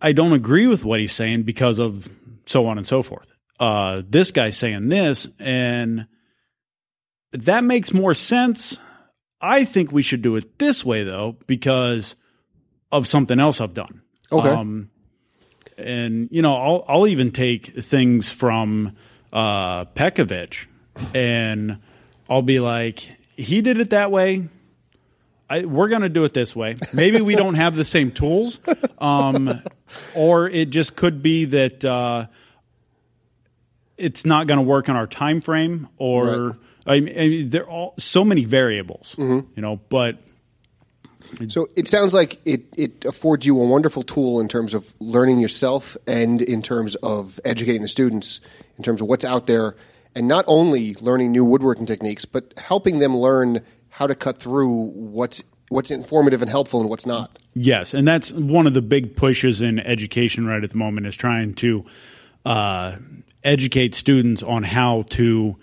I 0.00 0.12
don't 0.12 0.32
agree 0.32 0.66
with 0.66 0.84
what 0.84 1.00
he's 1.00 1.12
saying 1.12 1.42
because 1.42 1.80
of 1.80 2.08
so 2.46 2.66
on 2.66 2.78
and 2.78 2.86
so 2.86 3.02
forth. 3.02 3.32
Uh, 3.58 4.02
this 4.08 4.30
guy's 4.30 4.56
saying 4.56 4.88
this, 4.88 5.28
and 5.38 6.06
that 7.32 7.64
makes 7.64 7.92
more 7.92 8.14
sense. 8.14 8.78
I 9.44 9.64
think 9.66 9.92
we 9.92 10.00
should 10.00 10.22
do 10.22 10.36
it 10.36 10.58
this 10.58 10.84
way, 10.84 11.04
though, 11.04 11.36
because 11.46 12.16
of 12.90 13.06
something 13.06 13.38
else 13.38 13.60
I've 13.60 13.74
done. 13.74 14.00
Okay. 14.32 14.48
Um, 14.48 14.90
and 15.76 16.28
you 16.30 16.40
know, 16.40 16.56
I'll 16.56 16.84
I'll 16.88 17.06
even 17.06 17.30
take 17.30 17.66
things 17.66 18.32
from 18.32 18.96
uh, 19.32 19.84
Pekovich, 19.86 20.66
and 21.14 21.78
I'll 22.28 22.42
be 22.42 22.58
like, 22.58 23.00
he 23.36 23.60
did 23.60 23.80
it 23.80 23.90
that 23.90 24.10
way. 24.10 24.48
I, 25.50 25.66
we're 25.66 25.88
going 25.88 26.02
to 26.02 26.08
do 26.08 26.24
it 26.24 26.32
this 26.32 26.56
way. 26.56 26.76
Maybe 26.94 27.20
we 27.20 27.34
don't 27.34 27.54
have 27.54 27.76
the 27.76 27.84
same 27.84 28.12
tools, 28.12 28.58
um, 28.96 29.62
or 30.14 30.48
it 30.48 30.70
just 30.70 30.96
could 30.96 31.22
be 31.22 31.44
that 31.44 31.84
uh, 31.84 32.28
it's 33.98 34.24
not 34.24 34.46
going 34.46 34.58
to 34.58 34.64
work 34.64 34.88
in 34.88 34.96
our 34.96 35.06
time 35.06 35.42
frame, 35.42 35.88
or 35.98 36.56
I 36.86 37.00
mean, 37.00 37.18
I 37.18 37.28
mean, 37.28 37.48
there 37.50 37.62
are 37.62 37.70
all 37.70 37.94
so 37.98 38.24
many 38.24 38.44
variables, 38.44 39.14
you 39.18 39.46
know. 39.56 39.80
But 39.88 40.20
So 41.48 41.68
it 41.76 41.88
sounds 41.88 42.12
like 42.12 42.40
it, 42.44 42.64
it 42.76 43.04
affords 43.04 43.46
you 43.46 43.60
a 43.60 43.64
wonderful 43.64 44.02
tool 44.02 44.40
in 44.40 44.48
terms 44.48 44.74
of 44.74 44.92
learning 45.00 45.38
yourself 45.38 45.96
and 46.06 46.42
in 46.42 46.62
terms 46.62 46.94
of 46.96 47.40
educating 47.44 47.82
the 47.82 47.88
students 47.88 48.40
in 48.76 48.84
terms 48.84 49.00
of 49.00 49.08
what's 49.08 49.24
out 49.24 49.46
there 49.46 49.76
and 50.14 50.28
not 50.28 50.44
only 50.46 50.94
learning 50.96 51.32
new 51.32 51.44
woodworking 51.44 51.86
techniques, 51.86 52.24
but 52.24 52.54
helping 52.56 52.98
them 52.98 53.16
learn 53.16 53.64
how 53.88 54.06
to 54.06 54.14
cut 54.14 54.38
through 54.38 54.90
what's 54.94 55.42
what's 55.68 55.90
informative 55.90 56.42
and 56.42 56.50
helpful 56.50 56.80
and 56.80 56.90
what's 56.90 57.06
not. 57.06 57.38
Yes, 57.54 57.94
and 57.94 58.06
that's 58.06 58.30
one 58.32 58.66
of 58.66 58.74
the 58.74 58.82
big 58.82 59.16
pushes 59.16 59.60
in 59.60 59.80
education 59.80 60.46
right 60.46 60.62
at 60.62 60.70
the 60.70 60.76
moment 60.76 61.06
is 61.06 61.16
trying 61.16 61.54
to 61.54 61.84
uh, 62.44 62.96
educate 63.42 63.94
students 63.94 64.42
on 64.42 64.62
how 64.62 65.02
to 65.10 65.56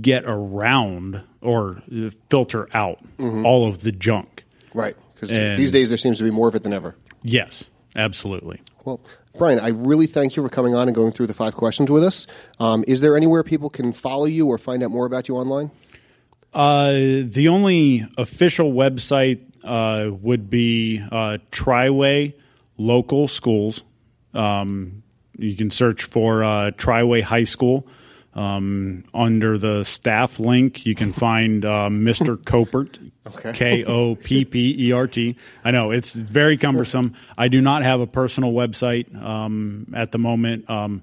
get 0.00 0.24
around 0.26 1.22
or 1.40 1.82
filter 2.30 2.68
out 2.72 3.00
all 3.18 3.66
of 3.66 3.82
the 3.82 3.92
junk. 3.92 4.44
Right. 4.74 4.96
Because 5.14 5.30
these 5.56 5.70
days 5.70 5.88
there 5.88 5.98
seems 5.98 6.18
to 6.18 6.24
be 6.24 6.30
more 6.30 6.48
of 6.48 6.54
it 6.54 6.62
than 6.62 6.72
ever. 6.72 6.96
Yes, 7.22 7.70
absolutely. 7.94 8.60
Well, 8.84 9.00
Brian, 9.38 9.60
I 9.60 9.68
really 9.68 10.06
thank 10.06 10.36
you 10.36 10.42
for 10.42 10.48
coming 10.48 10.74
on 10.74 10.88
and 10.88 10.94
going 10.94 11.12
through 11.12 11.28
the 11.28 11.34
five 11.34 11.54
questions 11.54 11.90
with 11.90 12.04
us. 12.04 12.26
Um, 12.58 12.84
is 12.86 13.00
there 13.00 13.16
anywhere 13.16 13.42
people 13.42 13.70
can 13.70 13.92
follow 13.92 14.24
you 14.24 14.48
or 14.48 14.58
find 14.58 14.82
out 14.82 14.90
more 14.90 15.06
about 15.06 15.28
you 15.28 15.36
online? 15.36 15.70
Uh, 16.52 16.92
the 16.92 17.48
only 17.48 18.06
official 18.18 18.72
website 18.72 19.40
uh, 19.64 20.10
would 20.10 20.50
be 20.50 21.02
uh, 21.10 21.38
Triway 21.50 22.34
Local 22.76 23.28
Schools. 23.28 23.84
Um, 24.34 25.02
you 25.38 25.56
can 25.56 25.70
search 25.70 26.04
for 26.04 26.44
uh, 26.44 26.72
Triway 26.72 27.22
High 27.22 27.44
School. 27.44 27.86
Um, 28.34 29.04
under 29.12 29.58
the 29.58 29.84
staff 29.84 30.40
link, 30.40 30.86
you 30.86 30.94
can 30.94 31.12
find 31.12 31.64
uh, 31.64 31.88
Mr. 31.90 32.36
Koppert, 32.36 33.10
Okay. 33.26 33.52
K 33.52 33.84
O 33.84 34.14
P 34.16 34.44
P 34.44 34.74
E 34.88 34.92
R 34.92 35.06
T. 35.06 35.36
I 35.64 35.70
know 35.70 35.90
it's 35.90 36.12
very 36.14 36.56
cumbersome. 36.56 37.14
I 37.38 37.48
do 37.48 37.60
not 37.60 37.82
have 37.82 38.00
a 38.00 38.06
personal 38.06 38.52
website 38.52 39.14
um, 39.22 39.92
at 39.94 40.12
the 40.12 40.18
moment. 40.18 40.68
Um, 40.68 41.02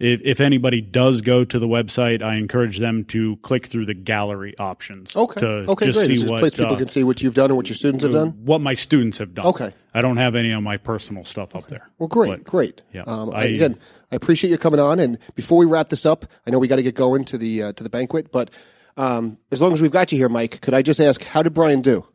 if, 0.00 0.22
if 0.24 0.40
anybody 0.40 0.80
does 0.80 1.20
go 1.20 1.44
to 1.44 1.58
the 1.58 1.68
website, 1.68 2.22
I 2.22 2.36
encourage 2.36 2.78
them 2.78 3.04
to 3.06 3.36
click 3.36 3.66
through 3.66 3.84
the 3.86 3.92
gallery 3.94 4.54
options. 4.58 5.14
Okay. 5.14 5.40
To 5.40 5.46
okay, 5.70 5.86
just 5.86 5.98
great. 5.98 6.06
see 6.06 6.12
It's 6.14 6.22
just 6.22 6.30
a 6.30 6.32
what 6.32 6.40
place 6.40 6.54
people 6.54 6.74
uh, 6.74 6.78
can 6.78 6.88
see 6.88 7.04
what 7.04 7.20
you've 7.22 7.34
done 7.34 7.50
and 7.50 7.56
what 7.56 7.68
your 7.68 7.76
students 7.76 8.02
have 8.04 8.12
done. 8.14 8.30
what 8.44 8.62
my 8.62 8.72
students 8.74 9.18
have 9.18 9.34
done. 9.34 9.46
Okay. 9.46 9.74
I 9.92 10.00
don't 10.00 10.16
have 10.16 10.34
any 10.34 10.52
of 10.52 10.62
my 10.62 10.78
personal 10.78 11.24
stuff 11.26 11.54
up 11.54 11.66
there. 11.68 11.90
Well, 11.98 12.08
great, 12.08 12.30
But- 12.30 12.44
great. 12.44 12.80
yeah, 12.94 13.02
um, 13.06 13.30
I- 13.34 13.44
again, 13.44 13.78
I 14.12 14.16
appreciate 14.16 14.50
you 14.50 14.58
coming 14.58 14.80
on. 14.80 14.98
And 14.98 15.18
before 15.34 15.58
we 15.58 15.66
wrap 15.66 15.88
this 15.88 16.04
up, 16.04 16.24
I 16.46 16.50
know 16.50 16.58
we 16.58 16.68
got 16.68 16.76
to 16.76 16.82
get 16.82 16.94
going 16.94 17.24
to 17.26 17.38
the 17.38 17.62
uh, 17.62 17.72
to 17.74 17.84
the 17.84 17.90
banquet, 17.90 18.32
but 18.32 18.50
um, 18.96 19.38
as 19.52 19.62
long 19.62 19.72
as 19.72 19.80
we've 19.80 19.90
got 19.90 20.12
you 20.12 20.18
here, 20.18 20.28
Mike, 20.28 20.60
could 20.60 20.74
I 20.74 20.82
just 20.82 21.00
ask, 21.00 21.22
how 21.22 21.42
did 21.42 21.54
Brian 21.54 21.80
do? 21.80 22.06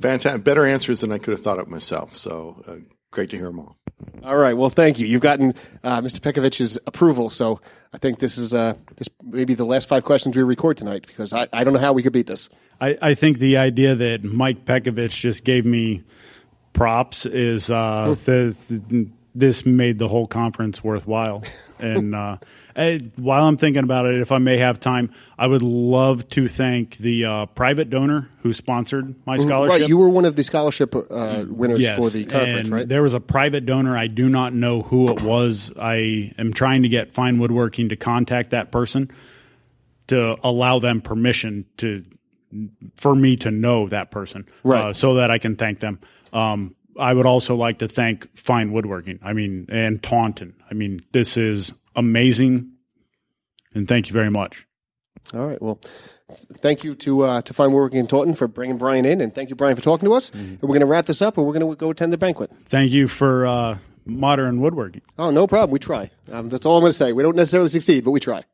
Fantastic. 0.00 0.44
Better 0.44 0.66
answers 0.66 1.00
than 1.00 1.12
I 1.12 1.18
could 1.18 1.32
have 1.32 1.42
thought 1.42 1.58
of 1.58 1.68
myself. 1.68 2.16
So 2.16 2.62
uh, 2.66 2.76
great 3.10 3.30
to 3.30 3.36
hear 3.36 3.46
them 3.46 3.60
all. 3.60 3.76
All 4.24 4.36
right. 4.36 4.56
Well, 4.56 4.70
thank 4.70 4.98
you. 4.98 5.06
You've 5.06 5.20
gotten 5.20 5.54
uh, 5.82 6.00
Mr. 6.00 6.20
Pekovich's 6.20 6.78
approval, 6.86 7.28
so 7.28 7.60
I 7.92 7.98
think 7.98 8.18
this 8.18 8.38
is 8.38 8.54
uh, 8.54 8.74
this 8.96 9.08
may 9.22 9.44
be 9.44 9.54
the 9.54 9.64
last 9.64 9.88
five 9.88 10.04
questions 10.04 10.36
we 10.36 10.42
record 10.42 10.76
tonight 10.76 11.06
because 11.06 11.32
I, 11.32 11.48
I 11.52 11.64
don't 11.64 11.72
know 11.72 11.80
how 11.80 11.92
we 11.92 12.02
could 12.02 12.12
beat 12.12 12.26
this. 12.26 12.48
I, 12.80 12.96
I 13.00 13.14
think 13.14 13.38
the 13.38 13.58
idea 13.58 13.94
that 13.94 14.24
Mike 14.24 14.64
Pekovich 14.64 15.20
just 15.20 15.44
gave 15.44 15.66
me 15.66 16.02
props 16.72 17.26
is 17.26 17.70
uh, 17.70 18.14
the, 18.24 18.56
the 18.68 19.08
this 19.34 19.64
made 19.64 19.98
the 19.98 20.08
whole 20.08 20.26
conference 20.26 20.82
worthwhile. 20.82 21.44
And 21.82 22.14
uh, 22.14 22.36
while 23.16 23.44
I'm 23.44 23.56
thinking 23.56 23.84
about 23.84 24.04
it, 24.04 24.20
if 24.20 24.32
I 24.32 24.36
may 24.36 24.58
have 24.58 24.80
time, 24.80 25.12
I 25.38 25.46
would 25.46 25.62
love 25.62 26.28
to 26.28 26.46
thank 26.46 26.98
the 26.98 27.24
uh, 27.24 27.46
private 27.46 27.88
donor 27.88 28.28
who 28.42 28.52
sponsored 28.52 29.14
my 29.26 29.38
scholarship. 29.38 29.80
Right. 29.80 29.88
You 29.88 29.96
were 29.96 30.10
one 30.10 30.26
of 30.26 30.36
the 30.36 30.44
scholarship 30.44 30.94
uh, 30.94 31.46
winners 31.48 31.80
Yes, 31.80 31.98
for 31.98 32.10
the 32.10 32.26
conference, 32.26 32.68
and 32.68 32.68
right? 32.68 32.86
There 32.86 33.02
was 33.02 33.14
a 33.14 33.20
private 33.20 33.64
donor. 33.64 33.96
I 33.96 34.08
do 34.08 34.28
not 34.28 34.52
know 34.52 34.82
who 34.82 35.08
it 35.08 35.22
was. 35.22 35.72
I 35.80 36.34
am 36.36 36.52
trying 36.52 36.82
to 36.82 36.90
get 36.90 37.12
Fine 37.12 37.38
Woodworking 37.38 37.88
to 37.88 37.96
contact 37.96 38.50
that 38.50 38.70
person 38.70 39.10
to 40.08 40.36
allow 40.44 40.80
them 40.80 41.00
permission 41.00 41.64
to 41.78 42.04
for 42.96 43.14
me 43.14 43.36
to 43.36 43.50
know 43.50 43.88
that 43.88 44.10
person, 44.10 44.44
Right. 44.64 44.86
uh, 44.86 44.92
so 44.92 45.14
that 45.14 45.30
I 45.30 45.38
can 45.38 45.56
thank 45.56 45.80
them. 45.80 45.98
Um, 46.34 46.74
I 47.00 47.12
would 47.14 47.26
also 47.26 47.56
like 47.56 47.78
to 47.78 47.88
thank 47.88 48.34
Fine 48.36 48.72
Woodworking. 48.72 49.18
I 49.22 49.32
mean, 49.32 49.66
and 49.68 50.02
Taunton. 50.02 50.54
I 50.70 50.74
mean, 50.74 51.00
this 51.12 51.36
is 51.36 51.72
amazing, 51.96 52.72
and 53.74 53.88
thank 53.88 54.08
you 54.08 54.12
very 54.12 54.30
much. 54.30 54.66
All 55.34 55.46
right. 55.46 55.60
Well, 55.60 55.80
thank 56.58 56.84
you 56.84 56.94
to 56.96 57.22
uh, 57.22 57.42
to 57.42 57.54
Fine 57.54 57.72
Woodworking 57.72 58.00
and 58.00 58.08
Taunton 58.08 58.34
for 58.34 58.48
bringing 58.48 58.78
Brian 58.78 59.04
in, 59.04 59.20
and 59.20 59.34
thank 59.34 59.50
you, 59.50 59.56
Brian, 59.56 59.76
for 59.76 59.82
talking 59.82 60.08
to 60.08 60.14
us. 60.14 60.30
Mm-hmm. 60.30 60.38
And 60.40 60.62
we're 60.62 60.68
going 60.68 60.80
to 60.80 60.86
wrap 60.86 61.06
this 61.06 61.22
up, 61.22 61.36
and 61.38 61.46
we're 61.46 61.54
going 61.54 61.68
to 61.68 61.76
go 61.76 61.90
attend 61.90 62.12
the 62.12 62.18
banquet. 62.18 62.50
Thank 62.66 62.90
you 62.90 63.08
for 63.08 63.46
uh, 63.46 63.78
modern 64.04 64.60
woodworking. 64.60 65.02
Oh, 65.18 65.30
no 65.30 65.46
problem. 65.46 65.70
We 65.70 65.78
try. 65.78 66.10
Um, 66.30 66.48
that's 66.48 66.66
all 66.66 66.76
I'm 66.76 66.82
going 66.82 66.92
to 66.92 66.98
say. 66.98 67.12
We 67.12 67.22
don't 67.22 67.36
necessarily 67.36 67.70
succeed, 67.70 68.04
but 68.04 68.10
we 68.10 68.20
try. 68.20 68.44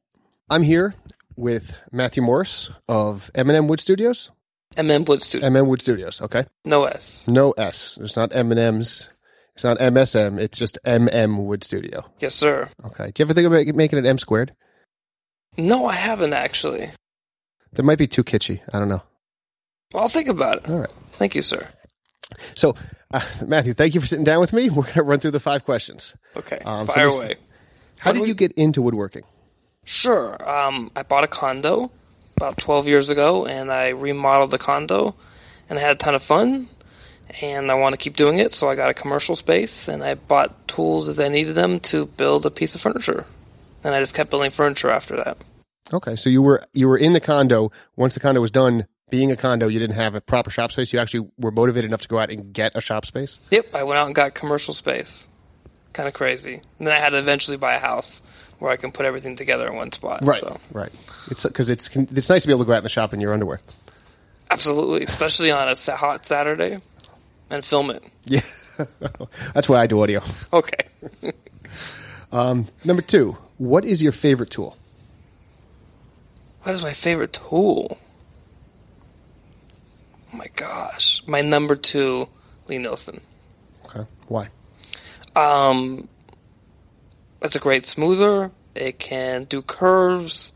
I'm 0.50 0.62
here 0.62 0.94
with 1.36 1.76
Matthew 1.92 2.22
Morris 2.22 2.70
of 2.88 3.30
M&M 3.34 3.68
Wood 3.68 3.80
Studios. 3.80 4.30
MM 4.76 5.06
Wood 5.08 5.22
Studio. 5.22 5.46
M&M 5.46 5.66
Wood 5.68 5.82
Studios. 5.82 6.20
Okay. 6.22 6.44
No 6.64 6.84
S. 6.84 7.26
No 7.28 7.52
S. 7.52 7.98
It's 8.00 8.16
not 8.16 8.34
M&M's. 8.34 9.08
It's 9.54 9.64
not 9.64 9.78
MSM. 9.78 10.38
It's 10.38 10.58
just 10.58 10.78
MM 10.84 11.44
Wood 11.44 11.64
Studio. 11.64 12.04
Yes, 12.20 12.34
sir. 12.34 12.68
Okay. 12.84 13.06
Do 13.06 13.22
you 13.22 13.24
ever 13.24 13.32
think 13.34 13.46
about 13.46 13.74
making 13.74 13.98
it 13.98 14.04
M 14.06 14.18
squared? 14.18 14.54
No, 15.56 15.86
I 15.86 15.94
haven't 15.94 16.34
actually. 16.34 16.90
That 17.72 17.82
might 17.82 17.98
be 17.98 18.06
too 18.06 18.22
kitschy. 18.22 18.60
I 18.72 18.78
don't 18.78 18.88
know. 18.90 19.02
Well, 19.94 20.02
I'll 20.02 20.08
think 20.08 20.28
about 20.28 20.58
it. 20.58 20.68
All 20.68 20.80
right. 20.80 20.90
Thank 21.12 21.34
you, 21.34 21.40
sir. 21.42 21.66
So, 22.54 22.74
uh, 23.12 23.20
Matthew, 23.46 23.72
thank 23.72 23.94
you 23.94 24.00
for 24.00 24.06
sitting 24.06 24.24
down 24.24 24.40
with 24.40 24.52
me. 24.52 24.68
We're 24.70 24.82
going 24.82 24.94
to 24.94 25.02
run 25.04 25.20
through 25.20 25.30
the 25.30 25.40
five 25.40 25.64
questions. 25.64 26.14
Okay. 26.36 26.58
Um, 26.64 26.86
so 26.86 26.92
Fire 26.92 27.06
this- 27.06 27.16
away. 27.16 27.34
How 28.00 28.12
did 28.12 28.26
you 28.26 28.34
get 28.34 28.52
into 28.52 28.82
woodworking? 28.82 29.22
Sure. 29.84 30.36
Um, 30.46 30.90
I 30.94 31.02
bought 31.02 31.24
a 31.24 31.28
condo 31.28 31.90
about 32.36 32.58
12 32.58 32.88
years 32.88 33.10
ago, 33.10 33.46
and 33.46 33.70
I 33.72 33.88
remodeled 33.88 34.50
the 34.50 34.58
condo, 34.58 35.14
and 35.68 35.78
I 35.78 35.82
had 35.82 35.92
a 35.92 35.96
ton 35.96 36.14
of 36.14 36.22
fun, 36.22 36.68
and 37.40 37.70
I 37.70 37.74
want 37.74 37.94
to 37.94 37.98
keep 37.98 38.16
doing 38.16 38.38
it, 38.38 38.52
so 38.52 38.68
I 38.68 38.76
got 38.76 38.90
a 38.90 38.94
commercial 38.94 39.36
space, 39.36 39.88
and 39.88 40.02
I 40.02 40.14
bought 40.14 40.68
tools 40.68 41.08
as 41.08 41.18
I 41.18 41.28
needed 41.28 41.54
them 41.54 41.80
to 41.80 42.06
build 42.06 42.46
a 42.46 42.50
piece 42.50 42.74
of 42.74 42.80
furniture, 42.80 43.26
and 43.82 43.94
I 43.94 44.00
just 44.00 44.14
kept 44.14 44.30
building 44.30 44.50
furniture 44.50 44.90
after 44.90 45.16
that. 45.16 45.38
Okay, 45.92 46.16
so 46.16 46.28
you 46.28 46.42
were 46.42 46.64
you 46.74 46.88
were 46.88 46.98
in 46.98 47.12
the 47.12 47.20
condo. 47.20 47.70
Once 47.94 48.14
the 48.14 48.20
condo 48.20 48.40
was 48.40 48.50
done, 48.50 48.86
being 49.08 49.30
a 49.30 49.36
condo, 49.36 49.68
you 49.68 49.78
didn't 49.78 49.94
have 49.94 50.14
a 50.14 50.20
proper 50.20 50.50
shop 50.50 50.72
space. 50.72 50.92
You 50.92 50.98
actually 50.98 51.28
were 51.38 51.52
motivated 51.52 51.88
enough 51.88 52.02
to 52.02 52.08
go 52.08 52.18
out 52.18 52.30
and 52.30 52.52
get 52.52 52.72
a 52.74 52.80
shop 52.80 53.06
space. 53.06 53.38
Yep, 53.50 53.74
I 53.74 53.84
went 53.84 53.98
out 53.98 54.06
and 54.06 54.14
got 54.14 54.34
commercial 54.34 54.74
space. 54.74 55.28
Kind 55.92 56.08
of 56.08 56.14
crazy. 56.14 56.60
And 56.78 56.86
then 56.86 56.92
I 56.92 56.98
had 56.98 57.10
to 57.10 57.18
eventually 57.18 57.56
buy 57.56 57.74
a 57.74 57.78
house 57.78 58.20
where 58.58 58.70
I 58.70 58.76
can 58.76 58.92
put 58.92 59.06
everything 59.06 59.36
together 59.36 59.66
in 59.68 59.76
one 59.76 59.92
spot. 59.92 60.20
Right, 60.24 60.40
So. 60.40 60.58
right. 60.72 60.90
It's 61.30 61.44
because 61.44 61.70
it's 61.70 61.94
it's 61.96 62.28
nice 62.30 62.42
to 62.42 62.48
be 62.48 62.52
able 62.52 62.64
to 62.64 62.68
go 62.68 62.72
out 62.74 62.78
in 62.78 62.82
the 62.84 62.88
shop 62.88 63.12
in 63.14 63.20
your 63.20 63.32
underwear. 63.32 63.60
Absolutely, 64.50 65.02
especially 65.02 65.50
on 65.50 65.68
a 65.68 65.96
hot 65.96 66.26
Saturday, 66.26 66.80
and 67.50 67.64
film 67.64 67.90
it. 67.90 68.08
Yeah, 68.24 68.42
that's 69.54 69.68
why 69.68 69.80
I 69.80 69.86
do 69.86 70.00
audio. 70.02 70.22
Okay. 70.52 71.32
Number 72.32 73.02
two, 73.02 73.36
what 73.58 73.84
is 73.84 74.02
your 74.02 74.12
favorite 74.12 74.50
tool? 74.50 74.76
What 76.62 76.72
is 76.72 76.82
my 76.82 76.92
favorite 76.92 77.32
tool? 77.32 77.96
Oh 80.32 80.36
my 80.36 80.48
gosh, 80.56 81.22
my 81.26 81.40
number 81.40 81.76
two, 81.76 82.28
Lie-Nielsen. 82.68 83.20
Okay, 83.86 84.04
why? 84.26 84.48
Um, 85.36 86.08
it's 87.46 87.56
a 87.56 87.60
great 87.60 87.84
smoother. 87.84 88.50
It 88.74 88.98
can 88.98 89.44
do 89.44 89.62
curves, 89.62 90.52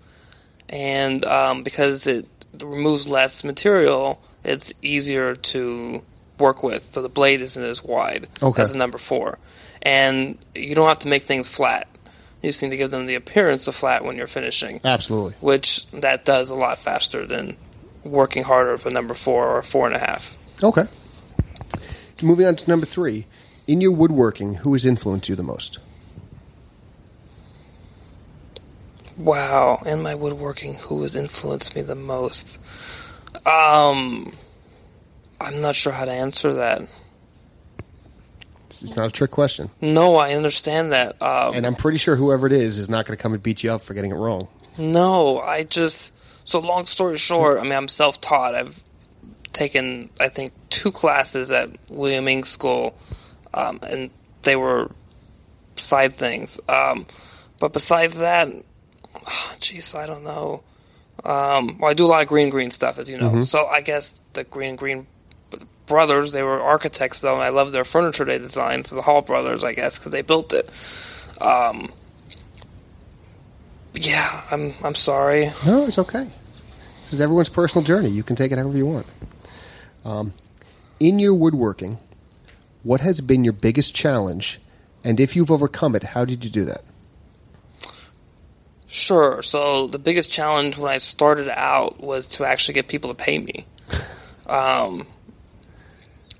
and 0.69 1.25
um, 1.25 1.63
because 1.63 2.07
it 2.07 2.27
removes 2.63 3.09
less 3.09 3.43
material, 3.45 4.21
it's 4.45 4.73
easier 4.83 5.35
to 5.35 6.03
work 6.39 6.63
with. 6.63 6.83
So 6.83 7.01
the 7.03 7.09
blade 7.09 7.41
isn't 7.41 7.63
as 7.63 7.83
wide 7.83 8.29
Okay. 8.43 8.61
as 8.63 8.73
the 8.73 8.79
number 8.79 8.99
four, 8.99 9.39
and 9.83 10.37
you 10.55 10.75
don't 10.75 10.89
have 10.89 10.99
to 11.01 11.09
make 11.09 11.23
things 11.23 11.49
flat. 11.49 11.89
You 12.43 12.49
just 12.51 12.63
need 12.63 12.71
to 12.71 12.77
give 12.77 12.91
them 12.91 13.07
the 13.07 13.15
appearance 13.17 13.69
of 13.69 13.75
flat 13.75 14.05
when 14.05 14.17
you're 14.17 14.27
finishing, 14.27 14.81
Absolutely. 14.85 15.35
which 15.41 15.87
that 15.93 16.25
does 16.25 16.49
a 16.51 16.55
lot 16.55 16.79
faster 16.79 17.27
than 17.27 17.57
working 18.03 18.43
harder 18.43 18.79
for 18.79 18.89
number 18.91 19.13
four 19.15 19.57
or 19.57 19.63
four 19.63 19.87
and 19.87 19.95
a 19.95 19.99
half. 19.99 20.37
Okay. 20.63 20.87
Moving 22.23 22.47
on 22.47 22.57
to 22.57 22.69
number 22.69 22.87
three, 22.87 23.27
in 23.67 23.81
your 23.81 23.93
woodworking, 23.93 24.55
who 24.57 24.73
has 24.75 24.85
influenced 24.87 25.29
you 25.29 25.37
the 25.37 25.43
most? 25.43 25.79
Wow, 29.21 29.83
in 29.85 30.00
my 30.03 30.15
woodworking, 30.15 30.75
who 30.75 31.03
has 31.03 31.15
influenced 31.15 31.77
me 31.77 31.83
the 31.83 31.95
most? 31.95 32.59
Um, 33.47 34.33
I'm 35.41 35.61
not 35.61 35.75
sure 35.75 35.93
how 35.93 36.07
to 36.07 36.11
answer 36.12 36.55
that. 36.55 36.83
It's 38.71 38.97
not 38.97 39.09
a 39.09 39.11
trick 39.11 39.31
question, 39.31 39.71
No, 39.83 40.17
I 40.17 40.33
understand 40.33 40.93
that. 40.93 41.21
Um, 41.21 41.55
and 41.55 41.67
I'm 41.67 41.75
pretty 41.75 41.99
sure 41.99 42.17
whoever 42.17 42.47
it 42.47 42.53
is 42.55 42.79
is 42.79 42.89
not 42.89 43.05
going 43.05 43.17
to 43.17 43.23
come 43.23 43.35
and 43.35 43.43
beat 43.43 43.62
you 43.62 43.71
up 43.73 43.83
for 43.83 43.93
getting 43.93 44.11
it 44.11 44.15
wrong. 44.15 44.49
no, 44.79 45.39
I 45.41 45.65
just. 45.65 46.15
So, 46.49 46.61
long 46.61 46.87
story 46.87 47.19
short, 47.19 47.59
I 47.61 47.62
mean, 47.65 47.73
I'm 47.73 47.89
self 47.89 48.21
taught. 48.21 48.55
I've 48.55 48.83
taken, 49.53 50.09
I 50.19 50.29
think, 50.29 50.53
two 50.71 50.91
classes 50.91 51.53
at 51.53 51.69
William 51.91 52.27
Ng 52.27 52.45
School, 52.45 52.97
um, 53.53 53.79
and 53.83 54.11
they 54.43 54.57
were 54.57 54.91
side 55.77 56.15
things. 56.15 56.59
Um, 56.69 57.07
but 57.61 57.73
besides 57.75 58.19
that, 58.21 58.49
jeez, 59.59 59.95
I 59.95 60.06
don't 60.06 60.25
know. 60.25 60.63
Um, 61.25 61.78
well, 61.78 61.91
I 61.91 61.95
do 61.95 62.06
a 62.06 62.09
lot 62.09 62.23
of 62.23 62.28
Greene 62.28 62.50
Greene 62.50 62.71
stuff, 62.71 62.99
as 62.99 63.11
you 63.11 63.19
know. 63.19 63.41
So 63.43 63.67
I 63.67 63.83
guess 63.83 64.21
the 64.33 64.45
Greene 64.45 64.76
Greene 64.76 65.06
brothers, 65.87 66.33
they 66.33 66.43
were 66.43 66.63
architects 66.63 67.21
though, 67.21 67.35
and 67.35 67.43
I 67.43 67.49
love 67.50 67.73
their 67.73 67.85
furniture 67.85 68.25
they 68.25 68.39
designed. 68.39 68.87
So 68.87 68.97
the 68.97 69.02
Hall 69.02 69.21
brothers, 69.23 69.65
I 69.65 69.75
guess, 69.75 69.99
because 69.99 70.13
they 70.13 70.23
built 70.23 70.54
it. 70.54 70.71
Um, 71.41 71.93
yeah, 73.95 74.43
I'm 74.50 74.73
I'm 74.83 74.95
sorry. 74.95 75.50
No, 75.67 75.85
it's 75.85 75.99
okay. 75.99 76.26
This 77.00 77.13
is 77.13 77.21
everyone's 77.21 77.49
personal 77.49 77.85
journey. 77.85 78.09
You 78.09 78.23
can 78.23 78.37
take 78.37 78.52
it 78.52 78.56
however 78.59 78.76
you 78.76 78.87
want. 78.87 79.06
Um, 80.04 80.33
in 81.00 81.19
your 81.19 81.35
woodworking, 81.35 81.99
what 82.83 83.00
has 83.00 83.21
been 83.21 83.45
your 83.45 83.52
biggest 83.52 83.95
challenge, 83.95 84.61
and 85.04 85.19
if 85.21 85.35
you've 85.37 85.50
overcome 85.50 85.97
it, 85.97 86.02
how 86.02 86.25
did 86.25 86.45
you 86.45 86.50
do 86.50 86.65
that? 86.67 86.83
Sure. 88.91 89.41
So 89.41 89.87
the 89.87 90.00
biggest 90.00 90.33
challenge 90.33 90.76
when 90.76 90.91
I 90.91 90.99
started 90.99 91.49
out 91.49 92.00
was 92.00 92.26
to 92.29 92.45
actually 92.45 92.75
get 92.75 92.89
people 92.89 93.15
to 93.15 93.15
pay 93.15 93.39
me. 93.39 93.65
Um, 94.49 95.07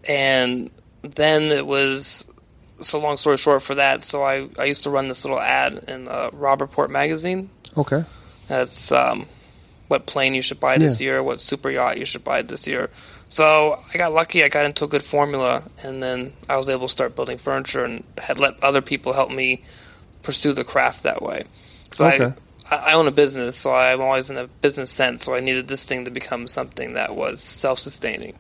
and 0.09 0.69
then 1.03 1.45
it 1.45 1.65
was, 1.65 2.27
so 2.81 2.99
long 2.99 3.17
story 3.19 3.37
short 3.37 3.63
for 3.63 3.77
that, 3.77 4.03
so 4.03 4.25
I, 4.25 4.49
I 4.59 4.65
used 4.65 4.83
to 4.83 4.91
run 4.91 5.07
this 5.07 5.25
little 5.25 5.41
ad 5.41 5.85
in 5.87 6.09
uh, 6.09 6.31
Report 6.33 6.91
magazine. 6.91 7.51
Okay. 7.77 8.05
That's 8.49 8.91
um, 8.91 9.27
what 9.87 10.07
plane 10.07 10.35
you 10.35 10.43
should 10.43 10.59
buy 10.59 10.79
this 10.79 11.01
Yeah. 11.01 11.07
year, 11.07 11.23
what 11.23 11.41
super 11.41 11.71
yacht 11.71 11.99
you 11.99 12.05
should 12.05 12.25
buy 12.25 12.43
this 12.43 12.67
year. 12.67 12.91
So 13.29 13.79
I 13.95 13.97
got 13.97 14.13
lucky. 14.13 14.43
I 14.43 14.49
got 14.49 14.65
into 14.67 14.85
a 14.85 14.89
good 14.89 15.05
formula, 15.05 15.63
and 15.85 16.03
then 16.03 16.33
I 16.49 16.57
was 16.57 16.69
able 16.69 16.89
to 16.89 16.93
start 16.93 17.15
building 17.15 17.39
furniture 17.39 17.85
and 17.85 18.03
had 18.19 18.41
let 18.41 18.61
other 18.61 18.81
people 18.83 19.13
help 19.13 19.31
me 19.31 19.63
pursue 20.25 20.53
the 20.53 20.65
craft 20.65 21.05
that 21.05 21.23
way. 21.23 21.45
So 21.91 22.07
Okay. 22.07 22.33
I, 22.71 22.77
I 22.77 22.93
own 22.95 23.07
a 23.09 23.13
business, 23.13 23.57
so 23.57 23.75
I'm 23.75 24.01
always 24.01 24.31
in 24.31 24.37
a 24.37 24.47
business 24.47 24.91
sense. 24.91 25.25
So 25.25 25.35
I 25.35 25.41
needed 25.41 25.69
this 25.69 25.85
thing 25.85 26.05
to 26.05 26.11
become 26.11 26.47
something 26.47 26.95
that 26.95 27.17
was 27.17 27.41
self-sustaining, 27.41 28.37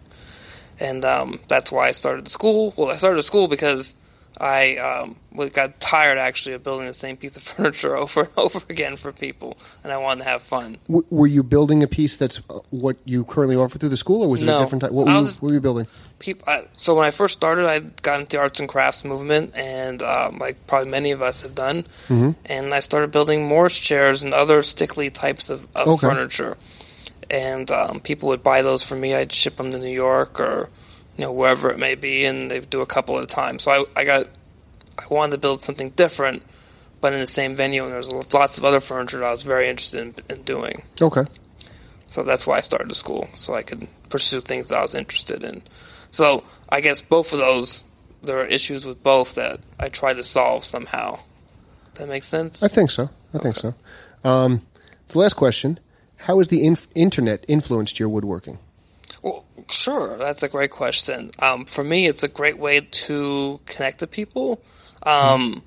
and 0.78 1.04
um, 1.04 1.40
that's 1.48 1.72
why 1.72 1.88
I 1.88 1.92
started 1.92 2.26
the 2.26 2.30
school. 2.30 2.74
Well, 2.76 2.90
I 2.90 2.96
started 2.96 3.18
the 3.18 3.22
school 3.22 3.48
because 3.48 3.96
I 4.38 4.77
um, 4.77 5.16
got 5.53 5.81
tired 5.81 6.16
actually 6.19 6.55
of 6.55 6.62
building 6.62 6.87
the 6.87 6.95
same 6.95 7.16
piece 7.16 7.37
of 7.37 7.43
furniture 7.57 7.97
over 7.97 8.23
and 8.23 8.31
over 8.37 8.61
again 8.69 8.97
for 8.97 9.12
people, 9.12 9.57
and 9.85 9.93
I 9.93 9.97
wanted 9.99 10.25
to 10.25 10.31
have 10.31 10.43
fun. 10.43 10.79
W- 10.88 11.07
were 11.11 11.27
you 11.27 11.43
building 11.43 11.83
a 11.83 11.87
piece 11.87 12.16
that's 12.16 12.40
uh, 12.51 12.61
what 12.71 12.97
you 13.05 13.25
currently 13.25 13.57
offer 13.57 13.79
through 13.79 13.88
the 13.90 13.97
school, 13.97 14.23
or 14.23 14.29
was 14.29 14.43
it 14.43 14.49
a 14.49 14.59
different 14.59 14.83
type? 14.83 14.93
What 14.93 15.07
were, 15.07 15.12
was- 15.14 15.37
you, 15.37 15.40
what 15.40 15.49
were 15.49 15.55
you 15.55 15.61
building? 15.61 15.87
People, 16.21 16.45
I, 16.49 16.64
so 16.77 16.95
when 16.95 17.05
I 17.07 17.11
first 17.11 17.37
started, 17.37 17.66
I 17.66 17.81
got 17.81 18.21
into 18.21 18.37
the 18.37 18.43
arts 18.43 18.61
and 18.61 18.69
crafts 18.69 19.05
movement, 19.05 19.57
and 19.59 20.03
um, 20.03 20.38
like 20.38 20.66
probably 20.66 20.90
many 20.90 21.11
of 21.12 21.23
us 21.23 21.43
have 21.43 21.55
done, 21.55 21.83
Mm-hmm. 22.09 22.31
and 22.47 22.73
I 22.75 22.81
started 22.81 23.11
building 23.11 23.47
Morris 23.47 23.79
chairs 23.79 24.23
and 24.23 24.33
other 24.35 24.61
Stickley 24.61 25.12
types 25.12 25.51
of, 25.51 25.66
of 25.77 25.88
Okay. 25.88 26.07
furniture, 26.09 26.57
and 27.31 27.71
um, 27.71 28.01
people 28.01 28.29
would 28.31 28.43
buy 28.43 28.62
those 28.62 28.83
for 28.85 28.97
me. 28.97 29.14
I'd 29.14 29.33
ship 29.33 29.57
them 29.57 29.71
to 29.71 29.79
New 29.79 29.87
York 29.88 30.40
or 30.40 30.69
you 31.20 31.26
know 31.26 31.33
wherever 31.33 31.68
it 31.70 31.78
may 31.78 31.96
be, 31.96 32.24
and 32.24 32.50
they'd 32.50 32.70
do 32.70 32.80
a 32.80 32.87
couple 32.87 33.18
at 33.18 33.24
a 33.24 33.26
time. 33.26 33.59
So 33.59 33.70
I, 33.70 34.00
I 34.00 34.04
got 34.06 34.26
I 34.98 35.02
wanted 35.12 35.33
to 35.33 35.38
build 35.38 35.61
something 35.61 35.90
different, 35.90 36.42
but 37.02 37.12
in 37.12 37.20
the 37.20 37.26
same 37.26 37.54
venue, 37.54 37.85
and 37.85 37.92
there's 37.92 38.11
lots 38.33 38.56
of 38.56 38.64
other 38.64 38.80
furniture 38.80 39.18
that 39.18 39.26
I 39.26 39.30
was 39.30 39.42
very 39.42 39.68
interested 39.68 40.00
in, 40.00 40.35
in 40.35 40.42
doing. 40.44 40.83
Okay. 40.98 41.26
So 42.09 42.22
that's 42.22 42.46
why 42.46 42.56
I 42.56 42.61
started 42.61 42.88
the 42.88 42.94
school, 42.94 43.28
so 43.35 43.52
I 43.52 43.61
could 43.61 43.87
pursue 44.09 44.40
things 44.40 44.70
that 44.70 44.78
I 44.78 44.83
was 44.83 44.94
interested 44.94 45.44
in. 45.44 45.62
So 46.11 46.42
I 46.70 46.80
guess 46.80 47.02
both 47.02 47.35
of 47.35 47.38
those, 47.38 47.85
there 48.22 48.38
are 48.38 48.46
issues 48.46 48.87
with 48.87 49.02
both 49.02 49.35
that 49.35 49.61
I 49.78 49.90
try 49.90 50.14
to 50.14 50.24
solve 50.24 50.64
somehow. 50.64 51.18
Does 51.92 51.98
that 51.98 52.09
make 52.09 52.24
sense? 52.24 52.62
I 52.62 52.68
think 52.68 52.90
so. 52.90 53.11
I 53.35 53.38
think 53.38 53.56
so. 53.56 53.74
Um, 54.24 54.62
the 55.09 55.18
last 55.18 55.35
question: 55.35 55.78
How 56.16 56.38
has 56.38 56.48
the 56.48 56.64
inf- 56.64 56.88
internet 56.94 57.44
influenced 57.46 58.00
your 58.00 58.09
woodworking? 58.09 58.59
Well, 59.22 59.44
sure, 59.70 60.16
that's 60.16 60.42
a 60.42 60.48
great 60.48 60.70
question. 60.70 61.30
Um, 61.38 61.64
for 61.64 61.85
me, 61.85 62.06
it's 62.06 62.22
a 62.22 62.28
great 62.28 62.59
way 62.59 62.80
to 62.80 63.61
connect 63.66 63.98
to 64.00 64.06
people. 64.06 64.62
Um, 65.02 65.62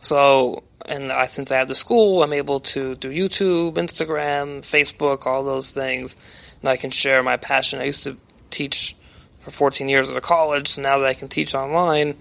so, 0.00 0.62
and 0.86 1.10
I, 1.12 1.26
since 1.26 1.50
I 1.52 1.56
have 1.58 1.68
the 1.68 1.74
school, 1.74 2.22
I'm 2.22 2.32
able 2.32 2.60
to 2.60 2.94
do 2.96 3.10
YouTube, 3.10 3.74
Instagram, 3.74 4.60
Facebook, 4.60 5.26
all 5.26 5.44
those 5.44 5.70
things, 5.70 6.16
and 6.60 6.68
I 6.68 6.76
can 6.76 6.90
share 6.90 7.22
my 7.22 7.36
passion. 7.36 7.80
I 7.80 7.84
used 7.84 8.04
to 8.04 8.16
teach 8.50 8.96
for 9.40 9.50
14 9.50 9.88
years 9.88 10.10
at 10.10 10.16
a 10.16 10.20
college, 10.20 10.68
so 10.68 10.82
now 10.82 10.98
that 10.98 11.06
I 11.06 11.14
can 11.14 11.28
teach 11.28 11.54
online, 11.54 12.16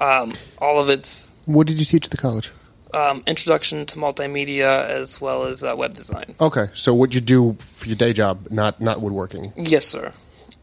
um, 0.00 0.32
all 0.58 0.80
of 0.80 0.88
it's 0.88 1.30
What 1.44 1.66
did 1.66 1.78
you 1.78 1.84
teach 1.84 2.06
at 2.06 2.10
the 2.10 2.16
college? 2.16 2.50
um, 2.94 3.22
introduction 3.26 3.86
to 3.86 3.96
multimedia 3.98 4.84
as 4.86 5.20
well 5.20 5.44
as 5.44 5.64
uh, 5.64 5.74
web 5.76 5.94
design. 5.94 6.34
Okay, 6.40 6.68
so 6.74 6.92
what 6.94 7.14
you 7.14 7.20
do 7.20 7.56
for 7.60 7.86
your 7.86 7.96
day 7.96 8.12
job, 8.12 8.48
not 8.50 8.80
not 8.80 9.00
woodworking. 9.00 9.52
Yes, 9.56 9.86
sir. 9.86 10.12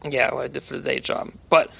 Yeah, 0.04 0.34
what 0.34 0.44
I 0.44 0.48
did 0.48 0.62
for 0.62 0.76
the 0.76 0.82
day 0.82 1.00
job. 1.00 1.30
But 1.48 1.70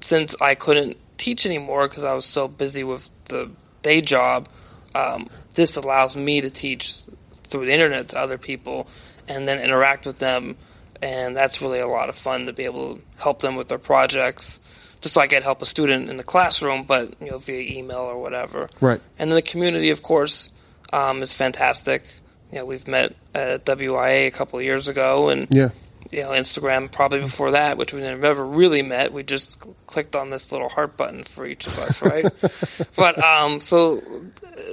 since 0.00 0.34
I 0.40 0.54
couldn't 0.54 0.96
teach 1.18 1.46
anymore 1.46 1.88
because 1.88 2.04
I 2.04 2.14
was 2.14 2.24
so 2.24 2.48
busy 2.48 2.82
with 2.82 3.10
the 3.26 3.50
day 3.82 4.00
job, 4.00 4.48
um, 4.94 5.28
this 5.54 5.76
allows 5.76 6.16
me 6.16 6.40
to 6.40 6.50
teach 6.50 7.02
through 7.32 7.66
the 7.66 7.72
internet 7.72 8.08
to 8.08 8.18
other 8.18 8.38
people 8.38 8.88
and 9.28 9.46
then 9.46 9.62
interact 9.62 10.06
with 10.06 10.18
them. 10.18 10.56
And 11.02 11.36
that's 11.36 11.62
really 11.62 11.78
a 11.78 11.86
lot 11.86 12.08
of 12.08 12.16
fun 12.16 12.46
to 12.46 12.52
be 12.52 12.64
able 12.64 12.96
to 12.96 13.02
help 13.18 13.40
them 13.40 13.56
with 13.56 13.68
their 13.68 13.78
projects, 13.78 14.60
just 15.00 15.16
like 15.16 15.32
I'd 15.32 15.42
help 15.42 15.62
a 15.62 15.66
student 15.66 16.10
in 16.10 16.16
the 16.18 16.22
classroom, 16.22 16.82
but 16.82 17.14
you 17.20 17.30
know 17.30 17.38
via 17.38 17.78
email 17.78 18.00
or 18.00 18.20
whatever. 18.20 18.68
Right. 18.80 19.00
And 19.18 19.30
then 19.30 19.36
the 19.36 19.42
community, 19.42 19.90
of 19.90 20.02
course, 20.02 20.50
um, 20.92 21.22
is 21.22 21.32
fantastic. 21.32 22.04
You 22.52 22.58
know, 22.58 22.64
we've 22.66 22.86
met 22.86 23.14
at 23.34 23.64
WIA 23.64 24.26
a 24.26 24.30
couple 24.30 24.58
of 24.58 24.64
years 24.64 24.88
ago, 24.88 25.30
and 25.30 25.46
Yeah. 25.50 25.70
You 26.10 26.22
know, 26.22 26.30
Instagram 26.30 26.90
probably 26.90 27.20
before 27.20 27.52
that, 27.52 27.76
which 27.76 27.92
we 27.92 28.00
never 28.00 28.44
really 28.44 28.82
met. 28.82 29.12
We 29.12 29.22
just 29.22 29.60
clicked 29.86 30.16
on 30.16 30.30
this 30.30 30.52
little 30.52 30.68
heart 30.68 30.96
button 30.96 31.22
for 31.22 31.46
each 31.46 31.66
of 31.66 31.78
us, 31.78 32.02
right? 32.02 32.26
but 32.96 33.22
um, 33.22 33.60
so 33.60 34.02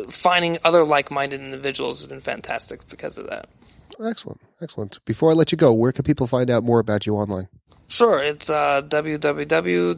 finding 0.10 0.58
other 0.63 0.84
like-minded 0.84 1.39
individuals 1.39 2.00
has 2.00 2.08
been 2.08 2.21
fantastic 2.21 2.88
because 2.89 3.17
of 3.17 3.30
that. 3.30 3.50
Excellent. 4.04 4.41
Excellent. 4.62 5.04
Before 5.06 5.32
I 5.32 5.34
let 5.34 5.52
you 5.52 5.58
go, 5.58 5.73
where 5.73 5.91
can 5.91 6.04
people 6.04 6.28
find 6.28 6.50
out 6.50 6.63
more 6.63 6.80
about 6.80 7.06
you 7.06 7.15
online? 7.15 7.47
Sure, 7.89 8.21
it's 8.21 8.50
uh, 8.50 8.82
www.mmwoodstudio, 8.82 9.95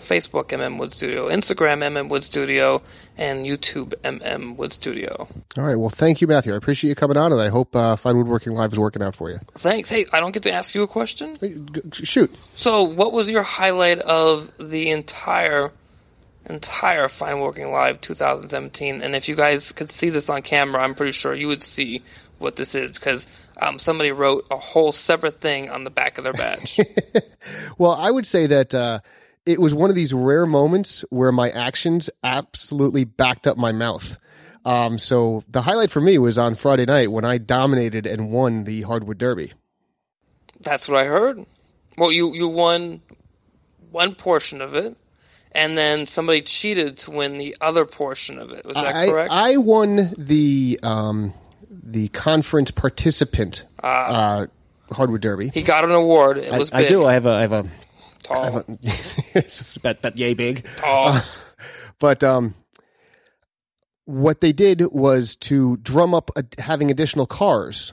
Facebook 0.00 0.48
MM 0.48 0.76
Wood 0.78 0.92
Studio, 0.92 1.28
Instagram 1.28 1.84
MM 1.84 2.08
Wood 2.08 2.24
Studio, 2.24 2.82
and 3.16 3.46
YouTube 3.46 3.94
MM 4.02 4.56
Wood 4.56 4.72
Studio. 4.72 5.28
All 5.56 5.62
right. 5.64 5.76
Well, 5.76 5.88
thank 5.88 6.20
you, 6.20 6.26
Matthew. 6.26 6.52
I 6.52 6.56
appreciate 6.56 6.88
you 6.88 6.96
coming 6.96 7.16
on, 7.16 7.32
and 7.32 7.40
I 7.40 7.48
hope 7.48 7.76
uh, 7.76 7.94
Fine 7.94 8.16
Woodworking 8.16 8.54
Live 8.54 8.72
is 8.72 8.78
working 8.78 9.02
out 9.02 9.14
for 9.14 9.30
you. 9.30 9.38
Thanks. 9.54 9.88
Hey, 9.88 10.04
I 10.12 10.18
don't 10.18 10.32
get 10.32 10.42
to 10.44 10.52
ask 10.52 10.74
you 10.74 10.82
a 10.82 10.88
question. 10.88 11.38
Shoot. 11.92 12.34
So, 12.56 12.82
what 12.82 13.12
was 13.12 13.30
your 13.30 13.44
highlight 13.44 14.00
of 14.00 14.52
the 14.58 14.90
entire 14.90 15.70
entire 16.46 17.08
Fine 17.08 17.38
Working 17.38 17.70
Live 17.70 18.00
2017? 18.00 19.00
And 19.02 19.14
if 19.14 19.28
you 19.28 19.36
guys 19.36 19.70
could 19.70 19.90
see 19.90 20.10
this 20.10 20.28
on 20.28 20.42
camera, 20.42 20.82
I'm 20.82 20.96
pretty 20.96 21.12
sure 21.12 21.34
you 21.34 21.46
would 21.46 21.62
see 21.62 22.02
what 22.38 22.56
this 22.56 22.74
is 22.74 22.92
because 22.92 23.48
um, 23.60 23.78
somebody 23.78 24.12
wrote 24.12 24.46
a 24.50 24.56
whole 24.56 24.92
separate 24.92 25.40
thing 25.40 25.70
on 25.70 25.84
the 25.84 25.90
back 25.90 26.18
of 26.18 26.24
their 26.24 26.32
badge. 26.32 26.80
Well, 27.78 27.92
I 27.92 28.10
would 28.10 28.26
say 28.26 28.46
that 28.48 28.74
uh, 28.74 29.00
it 29.46 29.60
was 29.60 29.72
one 29.72 29.88
of 29.88 29.96
these 29.96 30.12
rare 30.12 30.46
moments 30.46 31.04
where 31.10 31.32
my 31.32 31.48
actions 31.50 32.10
absolutely 32.22 33.04
backed 33.04 33.46
up 33.46 33.56
my 33.56 33.72
mouth. 33.72 34.18
Um, 34.64 34.98
so 34.98 35.44
the 35.48 35.62
highlight 35.62 35.90
for 35.90 36.00
me 36.00 36.18
was 36.18 36.36
on 36.36 36.54
Friday 36.56 36.84
night 36.84 37.10
when 37.10 37.24
I 37.24 37.38
dominated 37.38 38.06
and 38.06 38.30
won 38.30 38.64
the 38.64 38.82
Hardwood 38.82 39.18
Derby. 39.18 39.52
That's 40.60 40.88
what 40.88 40.98
I 40.98 41.04
heard. 41.04 41.46
Well, 41.96 42.12
you 42.12 42.34
you 42.34 42.48
won 42.48 43.00
one 43.90 44.14
portion 44.14 44.60
of 44.60 44.74
it, 44.74 44.96
and 45.52 45.78
then 45.78 46.06
somebody 46.06 46.42
cheated 46.42 46.98
to 46.98 47.12
win 47.12 47.38
the 47.38 47.56
other 47.60 47.86
portion 47.86 48.38
of 48.38 48.52
it. 48.52 48.66
Was 48.66 48.74
that 48.74 48.94
I, 48.94 49.06
correct? 49.06 49.32
I 49.32 49.56
won 49.56 50.12
the 50.18 50.80
um, 50.82 51.32
the 51.70 52.08
conference 52.08 52.70
participant 52.70 53.64
uh, 53.82 53.86
uh, 53.86 54.46
Hardwood 54.92 55.20
Derby. 55.20 55.50
he 55.52 55.62
got 55.62 55.84
an 55.84 55.90
award. 55.92 56.38
It 56.38 56.52
I, 56.52 56.58
was 56.58 56.72
I 56.72 56.82
big. 56.82 56.88
do. 56.88 57.04
I 57.04 57.12
have 57.14 57.26
a. 57.26 57.30
I 57.30 57.40
have 57.42 57.52
a. 57.52 57.70
tall. 58.22 58.64
it's 59.34 59.76
about, 59.76 59.98
about 59.98 60.16
yay 60.16 60.34
big. 60.34 60.66
tall. 60.76 61.20
But 61.98 62.22
um, 62.22 62.54
what 64.04 64.40
they 64.40 64.52
did 64.52 64.82
was 64.92 65.36
to 65.36 65.76
drum 65.78 66.14
up 66.14 66.30
a, 66.36 66.44
having 66.60 66.90
additional 66.90 67.26
cars. 67.26 67.92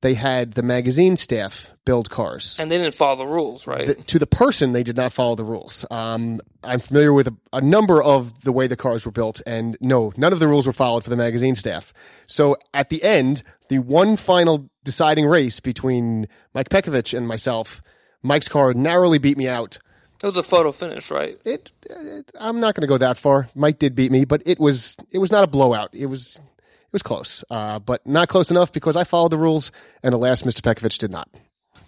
They 0.00 0.14
had 0.14 0.52
the 0.52 0.62
magazine 0.62 1.16
staff 1.16 1.70
build 1.84 2.08
cars. 2.10 2.56
and 2.58 2.70
they 2.70 2.78
didn't 2.78 2.94
follow 2.94 3.16
the 3.16 3.26
rules, 3.26 3.66
right? 3.66 3.88
The- 3.88 3.94
to 3.94 4.18
the 4.18 4.26
person, 4.26 4.72
they 4.72 4.82
did 4.82 4.96
not 4.96 5.12
follow 5.12 5.34
the 5.34 5.44
rules. 5.44 5.84
Um, 5.90 6.40
I'm 6.62 6.80
familiar 6.80 7.12
with 7.12 7.28
a, 7.28 7.36
a 7.52 7.60
number 7.60 8.02
of 8.02 8.40
the 8.42 8.52
way 8.52 8.66
the 8.66 8.76
cars 8.76 9.04
were 9.04 9.12
built, 9.12 9.40
and 9.46 9.76
no, 9.80 10.12
none 10.16 10.32
of 10.32 10.38
the 10.38 10.48
rules 10.48 10.66
were 10.66 10.72
followed 10.72 11.04
for 11.04 11.10
the 11.10 11.16
magazine 11.16 11.54
staff. 11.54 11.92
So 12.26 12.56
at 12.72 12.88
the 12.88 13.02
end, 13.02 13.42
the 13.68 13.78
one 13.80 14.16
final 14.16 14.70
deciding 14.82 15.26
race 15.26 15.60
between 15.60 16.26
Mike 16.54 16.68
Pekovich 16.70 17.16
and 17.16 17.28
myself, 17.28 17.82
Mike's 18.22 18.48
car 18.48 18.72
narrowly 18.74 19.18
beat 19.18 19.36
me 19.36 19.46
out. 19.48 19.78
it 20.22 20.26
was 20.26 20.36
a 20.38 20.42
photo 20.42 20.72
finish, 20.72 21.10
right? 21.10 21.36
It, 21.44 21.70
it 21.90 22.30
I'm 22.40 22.60
not 22.60 22.74
going 22.74 22.82
to 22.82 22.86
go 22.86 22.96
that 22.98 23.18
far. 23.18 23.48
Mike 23.54 23.78
did 23.78 23.94
beat 23.94 24.10
me, 24.10 24.24
but 24.24 24.42
it 24.46 24.58
was 24.58 24.96
it 25.10 25.18
was 25.18 25.30
not 25.30 25.44
a 25.44 25.46
blowout. 25.46 25.90
It 25.92 26.06
was 26.06 26.36
it 26.36 26.92
was 26.92 27.02
close, 27.02 27.44
uh, 27.50 27.78
but 27.80 28.06
not 28.06 28.28
close 28.28 28.50
enough 28.50 28.72
because 28.72 28.96
I 28.96 29.04
followed 29.04 29.32
the 29.32 29.38
rules, 29.38 29.70
and 30.02 30.14
alas, 30.14 30.42
Mr. 30.42 30.60
Pekovich 30.62 30.96
did 30.96 31.10
not. 31.10 31.28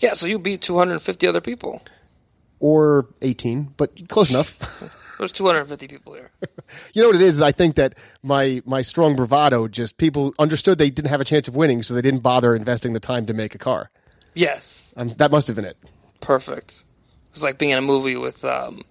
Yeah, 0.00 0.14
so 0.14 0.26
you 0.26 0.38
beat 0.38 0.60
250 0.62 1.26
other 1.26 1.40
people. 1.40 1.82
Or 2.60 3.06
18, 3.22 3.74
but 3.76 4.08
close 4.08 4.30
enough. 4.30 4.58
There's 5.18 5.32
250 5.32 5.88
people 5.88 6.14
here. 6.14 6.30
You 6.94 7.02
know 7.02 7.08
what 7.08 7.16
it 7.16 7.22
is? 7.22 7.36
is 7.36 7.42
I 7.42 7.52
think 7.52 7.76
that 7.76 7.94
my 8.24 8.60
my 8.66 8.82
strong 8.82 9.14
bravado 9.14 9.68
just 9.68 9.98
people 9.98 10.34
understood 10.38 10.78
they 10.78 10.90
didn't 10.90 11.10
have 11.10 11.20
a 11.20 11.24
chance 11.24 11.46
of 11.46 11.54
winning, 11.54 11.84
so 11.84 11.94
they 11.94 12.02
didn't 12.02 12.20
bother 12.24 12.56
investing 12.56 12.92
the 12.92 12.98
time 13.00 13.26
to 13.26 13.34
make 13.34 13.54
a 13.54 13.58
car. 13.58 13.90
Yes, 14.34 14.92
Um, 14.96 15.10
that 15.18 15.30
must 15.30 15.46
have 15.46 15.54
been 15.56 15.64
it. 15.64 15.76
perfect. 16.20 16.84
It's 17.30 17.42
like 17.42 17.56
being 17.56 17.70
in 17.70 17.78
a 17.78 17.82
movie 17.82 18.16
with 18.16 18.44
um, 18.44 18.82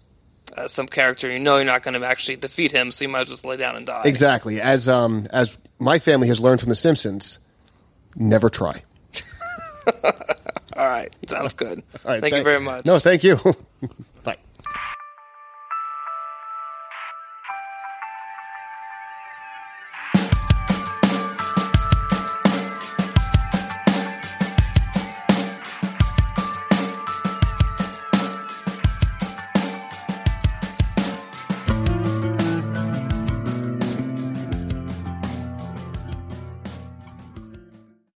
uh, 0.56 0.68
some 0.68 0.88
character 0.88 1.30
you 1.30 1.38
know 1.38 1.58
you're 1.58 1.66
not 1.66 1.84
going 1.84 2.00
to 2.00 2.08
actually 2.08 2.38
defeat 2.38 2.72
him, 2.72 2.92
so 2.92 3.04
you 3.04 3.10
might 3.10 3.22
as 3.22 3.28
well 3.28 3.34
just 3.34 3.46
lay 3.46 3.58
down 3.58 3.76
and 3.76 3.86
die. 3.86 4.04
Exactly. 4.06 4.62
As 4.62 4.88
um 4.88 5.26
as 5.32 5.58
my 5.80 6.00
family 6.00 6.30
has 6.30 6.40
learned 6.40 6.62
from 6.62 6.70
The 6.70 6.76
Simpsons, 6.76 7.40
never 8.16 8.50
try. 8.50 8.84
All 10.86 10.92
right, 10.92 11.12
sounds 11.28 11.56
good. 11.56 11.82
All 12.06 12.12
right, 12.12 12.22
Thank 12.22 12.36
you 12.36 12.44
very 12.44 12.60
much. 12.60 12.86
No, 12.86 13.00
thank 13.00 13.24
you. 13.24 13.40